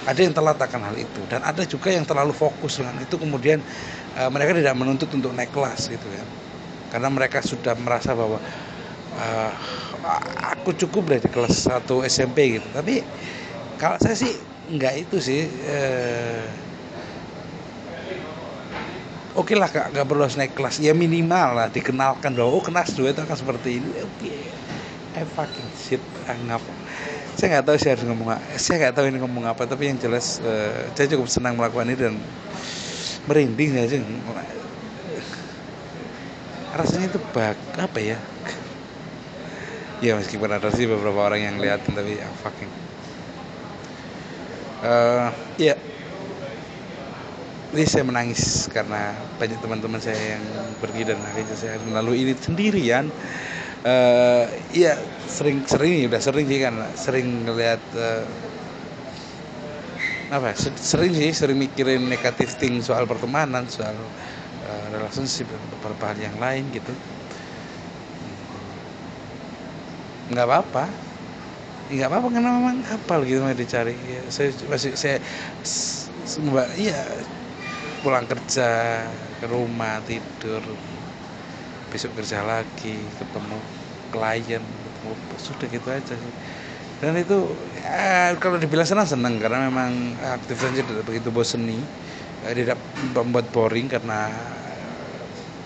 Ada 0.07 0.23
yang 0.23 0.35
telat 0.35 0.59
akan 0.59 0.91
hal 0.91 0.95
itu 0.99 1.21
dan 1.27 1.43
ada 1.43 1.63
juga 1.63 1.91
yang 1.91 2.03
terlalu 2.07 2.31
fokus 2.31 2.79
dengan 2.79 2.99
itu 2.99 3.15
kemudian 3.15 3.59
e, 4.17 4.21
mereka 4.33 4.57
tidak 4.57 4.75
menuntut 4.75 5.09
untuk 5.13 5.31
naik 5.33 5.51
kelas 5.53 5.87
gitu 5.87 6.07
kan. 6.07 6.27
Karena 6.87 7.09
mereka 7.11 7.43
sudah 7.43 7.75
merasa 7.75 8.15
bahwa 8.15 8.39
uh, 9.17 9.51
aku 10.55 10.75
cukup 10.77 11.17
dari 11.17 11.27
kelas 11.27 11.67
1 11.67 11.83
SMP 12.07 12.59
gitu. 12.59 12.67
Tapi 12.71 13.03
kalau 13.81 13.97
saya 14.01 14.15
sih 14.17 14.33
nggak 14.67 14.93
itu 15.07 15.17
sih 15.23 15.41
uh, 15.47 16.45
oke 19.37 19.53
okay 19.53 19.55
lah 19.55 19.69
kak 19.69 19.93
nggak 19.93 20.07
perlu 20.09 20.25
naik 20.25 20.57
kelas. 20.57 20.81
Ya 20.81 20.97
minimal 20.97 21.53
lah 21.53 21.67
dikenalkan 21.69 22.33
bahwa 22.33 22.51
oh 22.57 22.63
kelas 22.65 22.97
dua 22.97 23.13
itu 23.13 23.21
akan 23.21 23.37
seperti 23.37 23.69
ini. 23.79 23.89
Oke. 24.01 24.09
Okay. 24.17 24.41
I 25.17 25.25
fucking 25.25 25.69
shit 25.77 26.03
anggap. 26.25 26.61
Saya 27.37 27.57
nggak 27.57 27.65
tahu 27.69 27.77
sih 27.77 27.89
harus 27.93 28.05
ngomong 28.05 28.33
saya 28.57 28.75
nggak 28.81 28.93
tahu 28.97 29.05
ini 29.13 29.17
ngomong 29.21 29.45
apa 29.45 29.69
tapi 29.69 29.93
yang 29.93 29.97
jelas 30.01 30.41
uh, 30.41 30.89
saya 30.97 31.05
cukup 31.13 31.29
senang 31.29 31.53
melakukan 31.53 31.85
ini 31.93 31.97
dan 31.97 32.13
merinding 33.29 33.77
aja 33.77 34.01
rasanya 36.77 37.09
itu 37.09 37.19
bak 37.33 37.57
apa 37.77 37.97
ya? 37.97 38.17
Ya 39.97 40.13
meskipun 40.13 40.53
ada 40.53 40.69
sih 40.69 40.85
beberapa 40.85 41.25
orang 41.25 41.41
yang 41.41 41.55
lihat 41.57 41.81
tapi 41.89 42.21
ah, 42.21 42.33
fucking 42.45 42.69
uh, 44.85 45.33
ya 45.57 45.73
ini 47.75 47.83
saya 47.83 48.03
menangis 48.07 48.71
karena 48.71 49.11
banyak 49.35 49.59
teman-teman 49.59 49.99
saya 49.99 50.39
yang 50.39 50.43
pergi 50.79 51.01
dan 51.03 51.19
akhirnya 51.19 51.55
saya 51.57 51.71
harus 51.75 52.15
ini 52.15 52.33
sendirian. 52.37 53.05
Uh, 53.87 54.47
iya 54.73 54.97
sering-sering 55.29 56.09
udah 56.11 56.19
sering 56.19 56.45
sih 56.49 56.59
kan 56.59 56.75
sering 56.97 57.27
ngeliat 57.45 57.79
uh, 57.95 58.25
apa 60.27 60.51
sering 60.75 61.15
sih 61.15 61.31
sering 61.31 61.55
mikirin 61.55 62.03
negatif 62.03 62.59
thing 62.59 62.83
soal 62.83 63.07
pertemanan 63.07 63.63
soal 63.71 63.95
uh, 63.95 64.85
relationship 64.91 65.47
dan 65.47 65.61
beberapa 65.71 66.11
hal 66.11 66.19
yang 66.19 66.35
lain 66.39 66.67
gitu. 66.73 66.91
Nggak 70.31 70.45
apa-apa. 70.47 70.85
Nggak 71.87 72.07
apa-apa 72.11 72.27
karena 72.27 72.49
memang 72.59 72.77
hafal 72.83 73.19
gitu 73.23 73.39
mau 73.39 73.55
dicari. 73.55 73.95
Ya, 74.03 74.23
saya 74.27 74.51
masih 74.67 74.91
saya 74.99 75.17
mbak 76.43 76.67
iya 76.75 76.99
pulang 78.07 78.23
kerja 78.23 79.03
ke 79.43 79.45
rumah 79.51 79.99
tidur. 80.07 80.63
Besok 81.91 82.15
kerja 82.23 82.39
lagi 82.39 82.95
ketemu 83.19 83.59
klien 84.15 84.63
ketemu 84.63 85.11
sudah 85.35 85.67
gitu 85.67 85.87
aja 85.91 86.15
sih. 86.15 86.33
Dan 87.03 87.19
itu 87.19 87.51
ya, 87.83 88.31
kalau 88.39 88.55
dibilang 88.55 88.87
senang 88.87 89.03
senang. 89.03 89.35
Karena 89.43 89.67
memang 89.67 90.15
aktivitasnya 90.39 90.87
tidak 90.87 91.03
begitu 91.03 91.35
boseni. 91.35 91.83
Eh, 92.47 92.53
tidak 92.55 92.79
membuat 93.11 93.51
boring 93.51 93.91
karena 93.91 94.31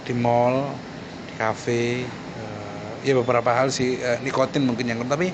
di 0.01 0.17
mall 0.17 0.74
di 1.29 1.33
kafe 1.38 2.10
ya 3.05 3.13
beberapa 3.17 3.53
hal 3.53 3.69
sih 3.69 4.01
nikotin 4.25 4.65
mungkin 4.65 4.89
yang 4.89 5.05
tapi 5.05 5.29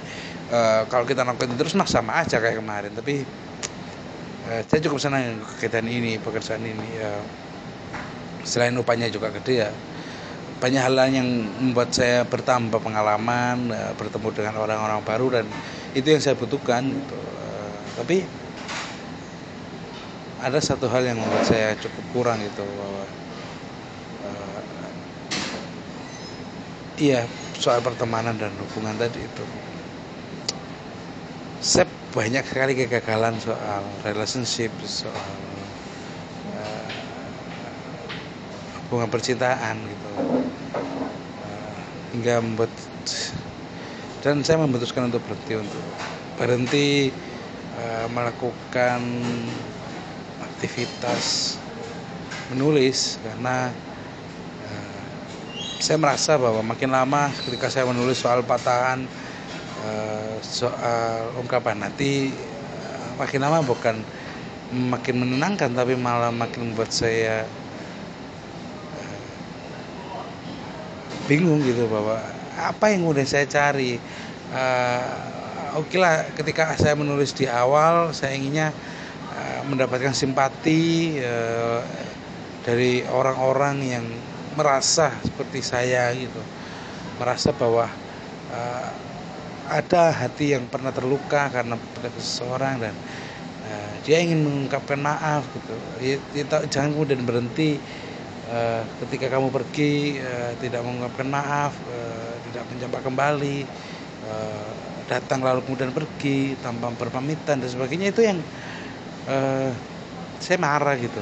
kalau 0.92 1.04
kita 1.08 1.24
nongkrong 1.24 1.56
terus 1.56 1.76
nah 1.76 1.88
sama 1.88 2.20
aja 2.20 2.40
kayak 2.44 2.60
kemarin. 2.60 2.92
Tapi 2.92 3.47
uh, 4.48 4.62
saya 4.66 4.80
cukup 4.88 5.00
senang 5.00 5.44
kegiatan 5.56 5.86
ini 5.86 6.18
pekerjaan 6.20 6.64
ini 6.64 6.90
uh, 7.04 7.24
selain 8.48 8.76
upahnya 8.80 9.12
juga 9.12 9.30
gede 9.36 9.68
ya. 9.68 9.72
Banyak 10.58 10.82
hal 10.82 10.94
lain 10.98 11.14
yang 11.14 11.30
membuat 11.62 11.94
saya 11.94 12.26
bertambah 12.26 12.82
pengalaman 12.82 13.70
uh, 13.70 13.94
bertemu 14.00 14.28
dengan 14.34 14.56
orang-orang 14.64 15.02
baru 15.06 15.28
dan 15.42 15.46
itu 15.94 16.08
yang 16.08 16.22
saya 16.24 16.34
butuhkan 16.40 16.88
gitu. 16.88 17.18
uh, 17.20 17.72
tapi 18.00 18.24
ada 20.38 20.60
satu 20.62 20.86
hal 20.90 21.02
yang 21.02 21.18
membuat 21.18 21.46
saya 21.50 21.74
cukup 21.82 22.06
kurang 22.14 22.38
gitu 22.42 22.62
bahwa 22.62 23.04
uh, 24.26 24.62
iya 26.98 27.26
soal 27.58 27.82
pertemanan 27.82 28.38
dan 28.38 28.54
hubungan 28.54 28.94
tadi 28.98 29.22
itu. 29.22 29.46
Saya 31.58 31.97
banyak 32.18 32.42
sekali 32.50 32.74
kegagalan 32.74 33.38
soal 33.38 33.86
relationship 34.02 34.74
soal 34.82 35.38
uh, 36.58 36.90
hubungan 38.90 39.06
percintaan 39.14 39.78
gitu. 39.86 40.10
Hingga 42.18 42.42
membuat 42.42 42.74
dan 44.26 44.42
saya 44.42 44.58
memutuskan 44.66 45.14
untuk 45.14 45.22
berhenti 45.30 45.54
untuk 45.62 45.86
berhenti 46.42 47.14
uh, 47.78 48.10
melakukan 48.10 48.98
aktivitas 50.42 51.54
menulis 52.50 53.22
karena 53.22 53.70
uh, 54.66 55.06
saya 55.78 56.02
merasa 56.02 56.34
bahwa 56.42 56.66
makin 56.66 56.90
lama 56.90 57.30
ketika 57.46 57.70
saya 57.70 57.86
menulis 57.86 58.18
soal 58.18 58.42
patahan 58.42 59.06
uh, 59.88 60.36
soal 60.44 61.32
ungkapan 61.40 61.80
nanti 61.80 62.36
uh, 62.84 63.08
makin 63.16 63.40
lama 63.40 63.64
bukan 63.64 64.04
makin 64.68 65.24
menenangkan 65.24 65.72
tapi 65.72 65.96
malah 65.96 66.28
makin 66.36 66.76
membuat 66.76 66.92
saya 66.92 67.48
bingung 71.28 71.60
gitu 71.62 71.86
bahwa 71.92 72.18
apa 72.58 72.90
yang 72.90 73.06
udah 73.06 73.28
saya 73.28 73.46
cari. 73.46 74.00
Uh, 74.48 75.04
oke 75.76 75.92
okay 75.92 76.00
lah 76.00 76.24
ketika 76.34 76.72
saya 76.80 76.96
menulis 76.96 77.36
di 77.36 77.44
awal 77.46 78.16
saya 78.16 78.32
inginnya 78.32 78.72
uh, 79.36 79.62
mendapatkan 79.68 80.16
simpati 80.16 81.20
uh, 81.20 81.84
dari 82.64 83.04
orang-orang 83.12 83.76
yang 83.84 84.06
merasa 84.56 85.12
seperti 85.22 85.60
saya 85.60 86.16
gitu. 86.16 86.40
Merasa 87.20 87.52
bahwa 87.52 87.92
uh, 88.56 88.90
ada 89.68 90.16
hati 90.16 90.56
yang 90.56 90.66
pernah 90.72 90.96
terluka 90.96 91.52
karena 91.52 91.76
pada 91.76 92.10
seseorang 92.16 92.80
dan 92.80 92.96
uh, 93.68 93.94
dia 94.08 94.24
ingin 94.24 94.44
mengungkapkan 94.44 95.00
maaf 95.00 95.44
gitu. 95.52 95.76
Ya, 96.00 96.16
ya, 96.32 96.44
jangan 96.72 96.96
kemudian 96.96 97.24
berhenti 97.28 97.76
uh, 98.48 98.82
ketika 99.06 99.38
kamu 99.38 99.52
pergi 99.52 100.24
uh, 100.24 100.52
tidak 100.64 100.82
mengungkapkan 100.88 101.28
maaf 101.28 101.76
uh, 101.92 102.34
tidak 102.50 102.64
menjampak 102.72 103.02
kembali 103.04 103.58
uh, 104.28 104.72
datang 105.08 105.40
lalu 105.40 105.64
kemudian 105.64 105.92
pergi 105.96 106.60
tanpa 106.60 106.92
berpamitan 106.92 107.64
dan 107.64 107.70
sebagainya 107.72 108.12
itu 108.12 108.22
yang 108.28 108.40
uh, 109.28 109.72
saya 110.40 110.58
marah 110.60 110.96
gitu. 111.00 111.20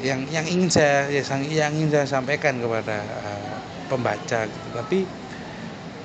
Yang 0.00 0.20
yang 0.32 0.46
ingin 0.48 0.70
saya 0.72 1.12
yang 1.44 1.76
ingin 1.76 1.92
saya 1.92 2.06
sampaikan 2.08 2.56
kepada 2.56 3.04
uh, 3.04 3.56
pembaca 3.88 4.48
gitu. 4.48 4.68
Tapi 4.72 5.19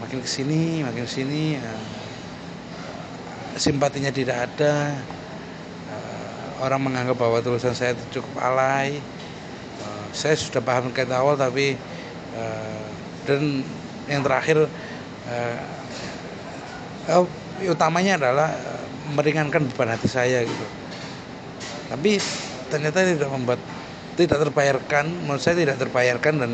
makin 0.05 0.21
ke 0.21 0.29
sini 0.29 0.85
makin 0.85 1.01
ke 1.01 1.11
sini 1.11 1.57
uh, 1.57 1.83
simpatinya 3.57 4.11
tidak 4.13 4.51
ada. 4.51 4.93
Uh, 5.89 6.63
orang 6.63 6.85
menganggap 6.85 7.17
bahwa 7.17 7.41
tulisan 7.41 7.73
saya 7.73 7.97
itu 7.97 8.21
cukup 8.21 8.37
alay. 8.43 9.01
Saya 10.15 10.39
sudah 10.39 10.63
paham 10.63 10.95
dari 10.95 11.11
awal 11.11 11.35
tapi 11.35 11.75
uh, 12.39 12.87
dan 13.27 13.67
yang 14.07 14.23
terakhir 14.23 14.63
uh, 15.27 15.57
utamanya 17.67 18.15
adalah 18.15 18.55
meringankan 19.11 19.67
beban 19.67 19.91
hati 19.91 20.07
saya 20.07 20.47
gitu. 20.47 20.65
Tapi 21.91 22.15
ternyata 22.71 23.03
tidak 23.03 23.27
membuat 23.27 23.59
tidak 24.15 24.47
terbayarkan 24.47 25.27
menurut 25.27 25.43
saya 25.43 25.59
tidak 25.59 25.75
terbayarkan 25.83 26.33
dan 26.39 26.51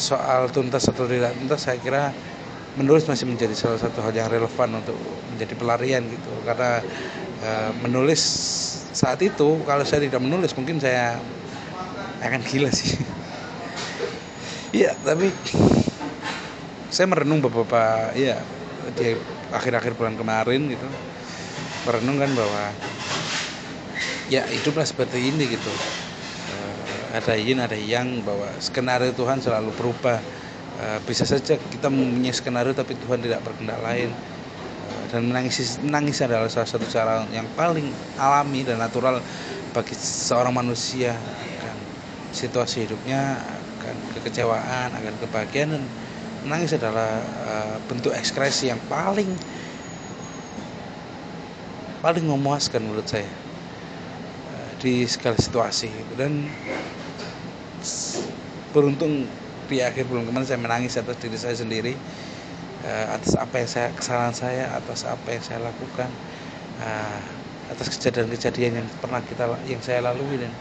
soal 0.00 0.48
tuntas 0.48 0.88
atau 0.88 1.04
tidak 1.04 1.36
tuntas 1.36 1.60
saya 1.60 1.76
kira 1.76 2.14
menulis 2.78 3.04
masih 3.04 3.28
menjadi 3.28 3.52
salah 3.52 3.80
satu 3.80 4.00
hal 4.00 4.12
yang 4.16 4.28
relevan 4.32 4.80
untuk 4.80 4.96
menjadi 5.34 5.54
pelarian 5.56 6.02
gitu. 6.08 6.30
Karena 6.44 6.80
uh, 7.44 7.70
menulis 7.84 8.22
saat 8.92 9.20
itu 9.24 9.60
kalau 9.64 9.84
saya 9.84 10.04
tidak 10.04 10.20
menulis 10.20 10.52
mungkin 10.56 10.80
saya 10.80 11.20
akan 12.24 12.40
gila 12.44 12.70
sih. 12.72 12.96
Iya 14.72 14.96
tapi 15.04 15.28
saya 16.88 17.04
merenung 17.08 17.44
beberapa 17.44 18.12
ya 18.16 18.40
di 18.96 19.16
akhir-akhir 19.52 19.96
bulan 20.00 20.16
kemarin 20.16 20.64
gitu 20.72 20.88
merenung 21.84 22.16
kan 22.16 22.32
bahwa 22.32 22.72
ya 24.32 24.46
hiduplah 24.48 24.86
seperti 24.86 25.28
ini 25.28 25.44
gitu. 25.50 25.72
Uh, 26.48 27.16
ada 27.18 27.34
yin 27.36 27.60
ada 27.60 27.76
yang 27.76 28.22
bahwa 28.24 28.48
skenario 28.62 29.12
Tuhan 29.12 29.42
selalu 29.42 29.70
berubah 29.76 30.18
uh, 30.82 30.98
bisa 31.06 31.22
saja 31.22 31.54
kita 31.56 31.86
mempunyai 31.86 32.34
skenario 32.34 32.74
tapi 32.74 32.98
Tuhan 32.98 33.22
tidak 33.22 33.46
berkendak 33.46 33.78
lain. 33.80 34.10
Uh, 34.10 35.04
dan 35.14 35.30
menangis 35.30 35.78
menangis 35.80 36.18
adalah 36.20 36.50
salah 36.50 36.66
satu 36.66 36.86
cara 36.90 37.22
yang 37.30 37.46
paling 37.54 37.86
alami 38.18 38.66
dan 38.66 38.82
natural 38.82 39.22
bagi 39.70 39.94
seorang 39.94 40.52
manusia. 40.52 41.14
Situasi 42.32 42.88
hidupnya 42.88 43.36
akan 43.76 43.96
kekecewaan 44.16 44.88
akan 44.96 45.14
kebahagiaan 45.20 45.76
dan 45.76 45.84
menangis 46.48 46.72
adalah 46.74 47.20
uh, 47.44 47.76
bentuk 47.86 48.16
ekspresi 48.16 48.72
yang 48.72 48.80
paling 48.88 49.28
paling 52.00 52.24
memuaskan 52.26 52.82
menurut 52.82 53.06
saya 53.06 53.28
di 54.82 55.06
segala 55.06 55.38
situasi. 55.38 55.92
Dan 56.18 56.50
beruntung 58.72 59.28
di 59.72 59.80
akhir 59.80 60.04
bulan 60.04 60.28
kemarin 60.28 60.44
saya 60.44 60.60
menangis 60.60 61.00
atas 61.00 61.16
diri 61.16 61.40
saya 61.40 61.56
sendiri 61.56 61.96
uh, 62.84 63.16
atas 63.16 63.32
apa 63.40 63.54
yang 63.56 63.70
saya 63.72 63.88
kesalahan 63.96 64.36
saya 64.36 64.64
atas 64.76 65.08
apa 65.08 65.28
yang 65.32 65.40
saya 65.40 65.64
lakukan 65.64 66.12
uh, 66.84 67.20
atas 67.72 67.88
kejadian-kejadian 67.96 68.84
yang 68.84 68.86
pernah 69.00 69.24
kita 69.24 69.48
yang 69.64 69.80
saya 69.80 70.04
lalui 70.04 70.36
dan 70.36 70.52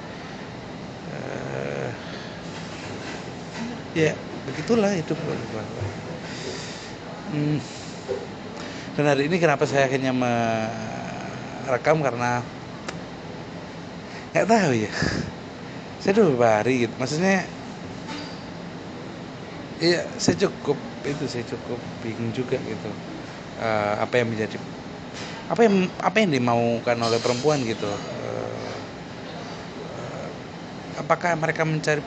uh, 1.12 1.92
ya 3.92 4.16
begitulah 4.48 4.96
hidup 4.96 5.20
hmm. 7.36 7.60
dan 8.96 9.06
hari 9.12 9.28
ini 9.28 9.36
kenapa 9.38 9.68
saya 9.68 9.86
akhirnya 9.92 10.16
merekam? 10.16 12.00
Karena 12.02 12.42
nggak 14.32 14.48
tahu 14.48 14.72
ya. 14.74 14.92
Saya 16.02 16.18
beberapa 16.18 16.48
hari 16.64 16.88
gitu. 16.88 16.94
Maksudnya 16.98 17.46
iya 19.84 19.98
saya 20.24 20.36
cukup 20.44 20.78
itu 21.12 21.24
saya 21.34 21.46
cukup 21.52 21.80
bingung 22.02 22.30
juga 22.38 22.56
gitu. 22.70 22.88
Uh, 23.58 23.94
apa 24.04 24.14
yang 24.20 24.28
menjadi 24.32 24.56
apa 25.52 25.62
yang 25.68 25.76
apa 26.08 26.18
yang 26.22 26.32
dimaukan 26.38 26.98
oleh 27.08 27.20
perempuan 27.24 27.60
gitu. 27.72 27.86
Uh, 28.10 28.78
apakah 31.02 31.32
mereka 31.42 31.64
mencari 31.68 32.02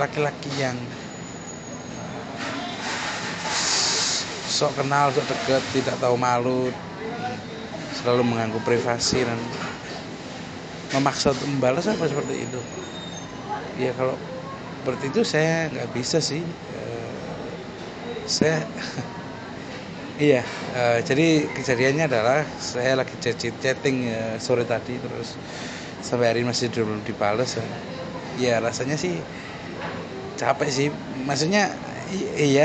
laki-laki 0.00 0.50
yang 0.64 0.78
sok 4.56 4.72
kenal 4.78 5.06
sok 5.14 5.26
dekat 5.30 5.62
tidak 5.74 5.96
tahu 6.02 6.16
malu 6.26 6.50
selalu 7.96 8.22
mengganggu 8.26 8.60
privasi 8.68 9.18
dan 9.28 9.40
memaksa 10.94 11.28
untuk 11.34 11.48
membalas 11.52 11.86
apa 11.92 12.04
seperti 12.10 12.34
itu? 12.46 12.58
Ya 13.82 13.90
kalau 13.98 14.14
seperti 14.78 15.04
itu 15.12 15.20
saya 15.32 15.50
nggak 15.72 15.90
bisa 15.96 16.18
sih 16.30 16.40
saya 18.26 18.66
Iya, 20.22 20.36
uh, 20.76 20.96
jadi 21.08 21.22
kejadiannya 21.56 22.04
adalah 22.10 22.38
saya 22.70 22.90
lagi 23.00 23.14
chatting, 23.62 23.96
uh, 24.12 24.36
sore 24.44 24.62
tadi 24.68 24.92
terus 25.04 25.28
sampai 26.06 26.26
hari 26.30 26.42
masih 26.50 26.66
belum 26.74 27.00
dibalas. 27.08 27.50
Ya. 27.60 27.64
ya 28.44 28.52
rasanya 28.66 28.96
sih 29.04 29.12
capek 30.38 30.68
sih. 30.76 30.86
Maksudnya 31.28 31.60
iya, 32.44 32.64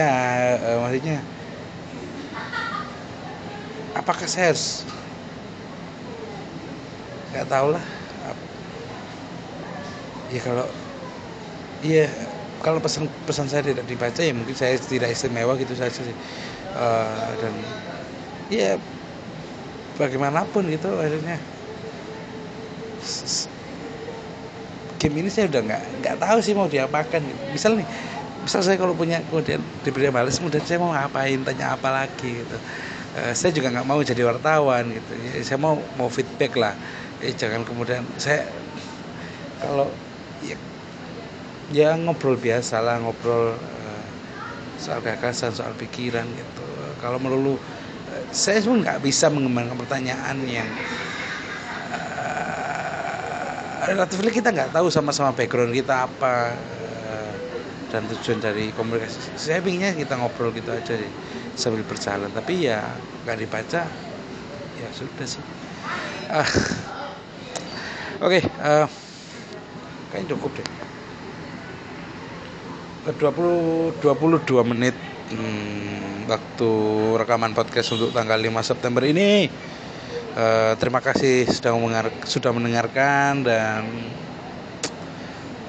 uh, 0.65 0.78
maksudnya 0.84 1.13
apakah 3.96 4.28
saya 4.30 4.54
harus 4.54 4.88
nggak 7.32 7.46
tahu 7.52 7.67
lah. 7.76 7.84
Ya 10.28 10.39
kalau 10.43 10.67
iya 11.82 12.37
kalau 12.67 12.80
pesan 12.86 13.06
pesan 13.27 13.47
saya 13.51 13.63
tidak 13.69 13.86
dibaca 13.91 14.21
ya 14.27 14.34
mungkin 14.36 14.56
saya 14.62 14.75
tidak 14.93 15.10
istimewa 15.15 15.53
gitu 15.62 15.73
saja 15.82 16.01
sih. 16.08 16.17
Uh, 16.75 17.32
dan 17.41 17.53
ya 18.51 18.75
bagaimanapun 19.99 20.63
gitu 20.75 20.88
akhirnya. 20.99 21.38
Game 24.99 25.15
ini 25.21 25.30
saya 25.30 25.45
udah 25.51 25.62
nggak 25.67 25.84
nggak 26.01 26.15
tahu 26.23 26.38
sih 26.45 26.53
mau 26.58 26.67
diapakan 26.75 27.21
misal 27.53 27.77
nih 27.80 27.88
misal 28.43 28.62
saya 28.65 28.77
kalau 28.82 28.93
punya 28.97 29.17
kemudian 29.30 29.62
diberi 29.86 30.10
balas 30.10 30.41
kemudian 30.41 30.63
saya 30.65 30.80
mau 30.84 30.91
ngapain 30.95 31.39
tanya 31.47 31.65
apa 31.77 31.89
lagi 31.93 32.43
gitu. 32.43 32.58
Uh, 33.17 33.34
saya 33.39 33.51
juga 33.58 33.67
nggak 33.73 33.88
mau 33.89 33.99
jadi 34.03 34.21
wartawan 34.30 34.84
gitu. 34.97 35.12
Ya, 35.17 35.32
saya 35.47 35.60
mau 35.62 35.73
mau 35.97 36.10
feedback 36.12 36.53
lah. 36.58 36.73
Eh, 37.23 37.34
jangan 37.38 37.62
kemudian 37.67 38.03
saya 38.17 38.39
kalau 39.62 39.97
ya, 40.41 40.58
ya 41.71 41.95
ngobrol 41.99 42.39
biasa 42.39 42.80
lah 42.80 42.99
ngobrol 43.03 43.56
uh, 43.56 44.03
soal 44.80 45.03
gagasan 45.03 45.51
soal 45.51 45.73
pikiran 45.75 46.23
gitu. 46.32 46.65
Kalau 47.03 47.19
melulu 47.21 47.60
saya 48.32 48.60
pun 48.63 48.82
nggak 48.82 49.03
bisa 49.03 49.30
mengembangkan 49.30 49.77
pertanyaan 49.77 50.38
yang 50.47 50.67
uh, 53.93 54.32
kita 54.34 54.49
nggak 54.51 54.71
tahu 54.73 54.88
sama-sama 54.91 55.32
background 55.36 55.71
kita 55.75 56.08
apa 56.10 56.56
dan 57.88 58.03
tujuan 58.12 58.39
dari 58.43 58.75
komunikasi. 58.75 59.39
Saya 59.39 59.63
pinginnya 59.63 59.95
kita 59.95 60.19
ngobrol 60.19 60.51
gitu 60.51 60.75
aja 60.75 60.93
sih, 60.99 61.12
sambil 61.56 61.88
berjalan. 61.88 62.27
Tapi 62.36 62.67
ya 62.67 62.84
nggak 63.23 63.38
dibaca 63.39 63.82
ya 64.77 64.89
sudah 64.91 65.27
sih. 65.27 65.43
Uh, 66.27 66.43
oke 68.27 68.36
okay, 68.36 68.43
uh, 68.60 68.84
kayaknya 70.12 70.36
cukup 70.36 70.51
deh 70.60 70.67
20 73.15 74.04
22 74.04 74.67
menit 74.67 74.91
hmm, 75.32 76.28
waktu 76.28 76.72
rekaman 77.15 77.56
podcast 77.56 77.96
untuk 77.96 78.12
tanggal 78.12 78.36
5 78.36 78.52
September 78.67 79.00
ini. 79.08 79.48
Uh, 80.38 80.78
terima 80.78 81.00
kasih 81.00 81.48
sudah 81.48 81.72
mendengar, 81.74 82.12
sudah 82.28 82.52
mendengarkan 82.54 83.48
dan 83.48 83.88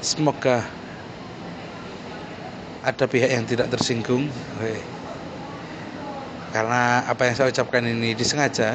semoga 0.03 0.67
ada 2.83 3.07
pihak 3.07 3.31
yang 3.31 3.47
tidak 3.47 3.71
tersinggung. 3.71 4.27
Okay. 4.59 4.83
Karena 6.51 7.07
apa 7.07 7.23
yang 7.31 7.39
saya 7.39 7.55
ucapkan 7.55 7.87
ini 7.87 8.19
disengaja. 8.19 8.75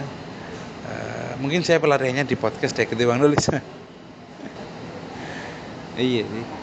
Uh, 0.88 1.36
mungkin 1.44 1.68
saya 1.68 1.84
pelariannya 1.84 2.24
di 2.24 2.40
podcast 2.40 2.80
deh 2.80 2.88
ketimbang 2.88 3.20
nulis. 3.20 3.44
iya 6.00 6.24
sih. 6.24 6.63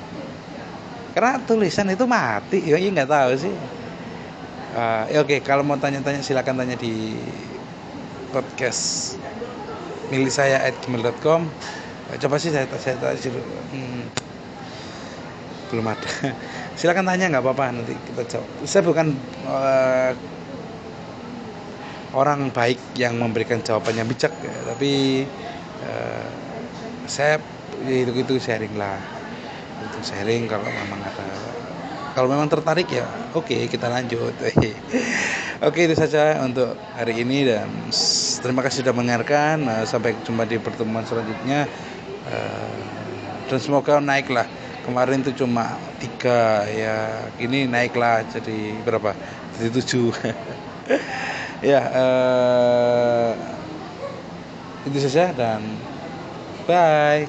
Karena 1.10 1.42
tulisan 1.42 1.90
itu 1.90 2.06
mati, 2.06 2.62
ya 2.62 2.78
nggak 2.78 3.10
tahu 3.10 3.30
sih. 3.34 3.54
Uh, 4.70 5.02
oke 5.18 5.42
kalau 5.42 5.66
mau 5.66 5.74
tanya-tanya 5.74 6.22
silakan 6.22 6.62
tanya 6.62 6.78
di 6.78 7.18
podcast 8.30 9.18
milik 10.14 10.30
saya 10.30 10.62
at 10.62 10.78
gmail.com 10.78 11.50
coba 12.22 12.38
sih 12.38 12.54
saya 12.54 12.70
saya 12.78 12.94
tanya 13.02 13.18
hmm, 13.74 14.02
belum 15.74 15.86
ada. 15.90 16.10
Silakan 16.78 17.06
tanya 17.06 17.34
nggak 17.34 17.42
apa-apa 17.42 17.82
nanti 17.82 17.94
kita 17.98 18.22
jawab. 18.30 18.48
Saya 18.62 18.82
bukan 18.86 19.06
uh, 19.50 20.14
orang 22.14 22.50
baik 22.54 22.78
yang 22.94 23.18
memberikan 23.18 23.62
jawabannya 23.62 24.06
bijak 24.06 24.34
ya, 24.42 24.54
tapi 24.70 25.22
uh, 25.82 26.30
saya 27.10 27.42
itu 27.86 28.10
itu 28.10 28.34
sharing 28.38 28.74
lah 28.78 29.19
untuk 29.82 30.02
sharing 30.04 30.46
kalau 30.46 30.66
memang 30.68 31.00
ada. 31.02 31.26
Kalau 32.10 32.26
memang 32.26 32.50
tertarik 32.50 32.90
ya 32.90 33.06
oke 33.32 33.46
okay, 33.46 33.70
kita 33.70 33.86
lanjut. 33.86 34.34
Oke 35.60 35.84
okay, 35.84 35.92
itu 35.92 35.96
saja 36.00 36.40
untuk 36.40 36.72
hari 36.96 37.20
ini 37.20 37.44
dan 37.44 37.68
terima 38.40 38.64
kasih 38.64 38.80
sudah 38.80 38.96
mendengarkan. 38.96 39.60
Uh, 39.68 39.84
sampai 39.84 40.16
jumpa 40.24 40.48
di 40.48 40.56
pertemuan 40.56 41.04
selanjutnya. 41.04 41.68
Uh, 42.24 42.80
dan 43.44 43.60
semoga 43.60 44.00
naiklah. 44.00 44.48
Kemarin 44.88 45.20
itu 45.20 45.44
cuma 45.44 45.76
tiga 46.00 46.64
ya 46.64 47.28
ini 47.36 47.68
naiklah 47.68 48.24
jadi 48.32 48.72
berapa? 48.88 49.12
Jadi 49.60 49.68
tujuh. 49.84 50.08
Ya 51.60 51.92
uh, 51.92 53.36
itu 54.88 54.96
saja 54.96 55.28
dan 55.36 55.60
bye 56.64 57.28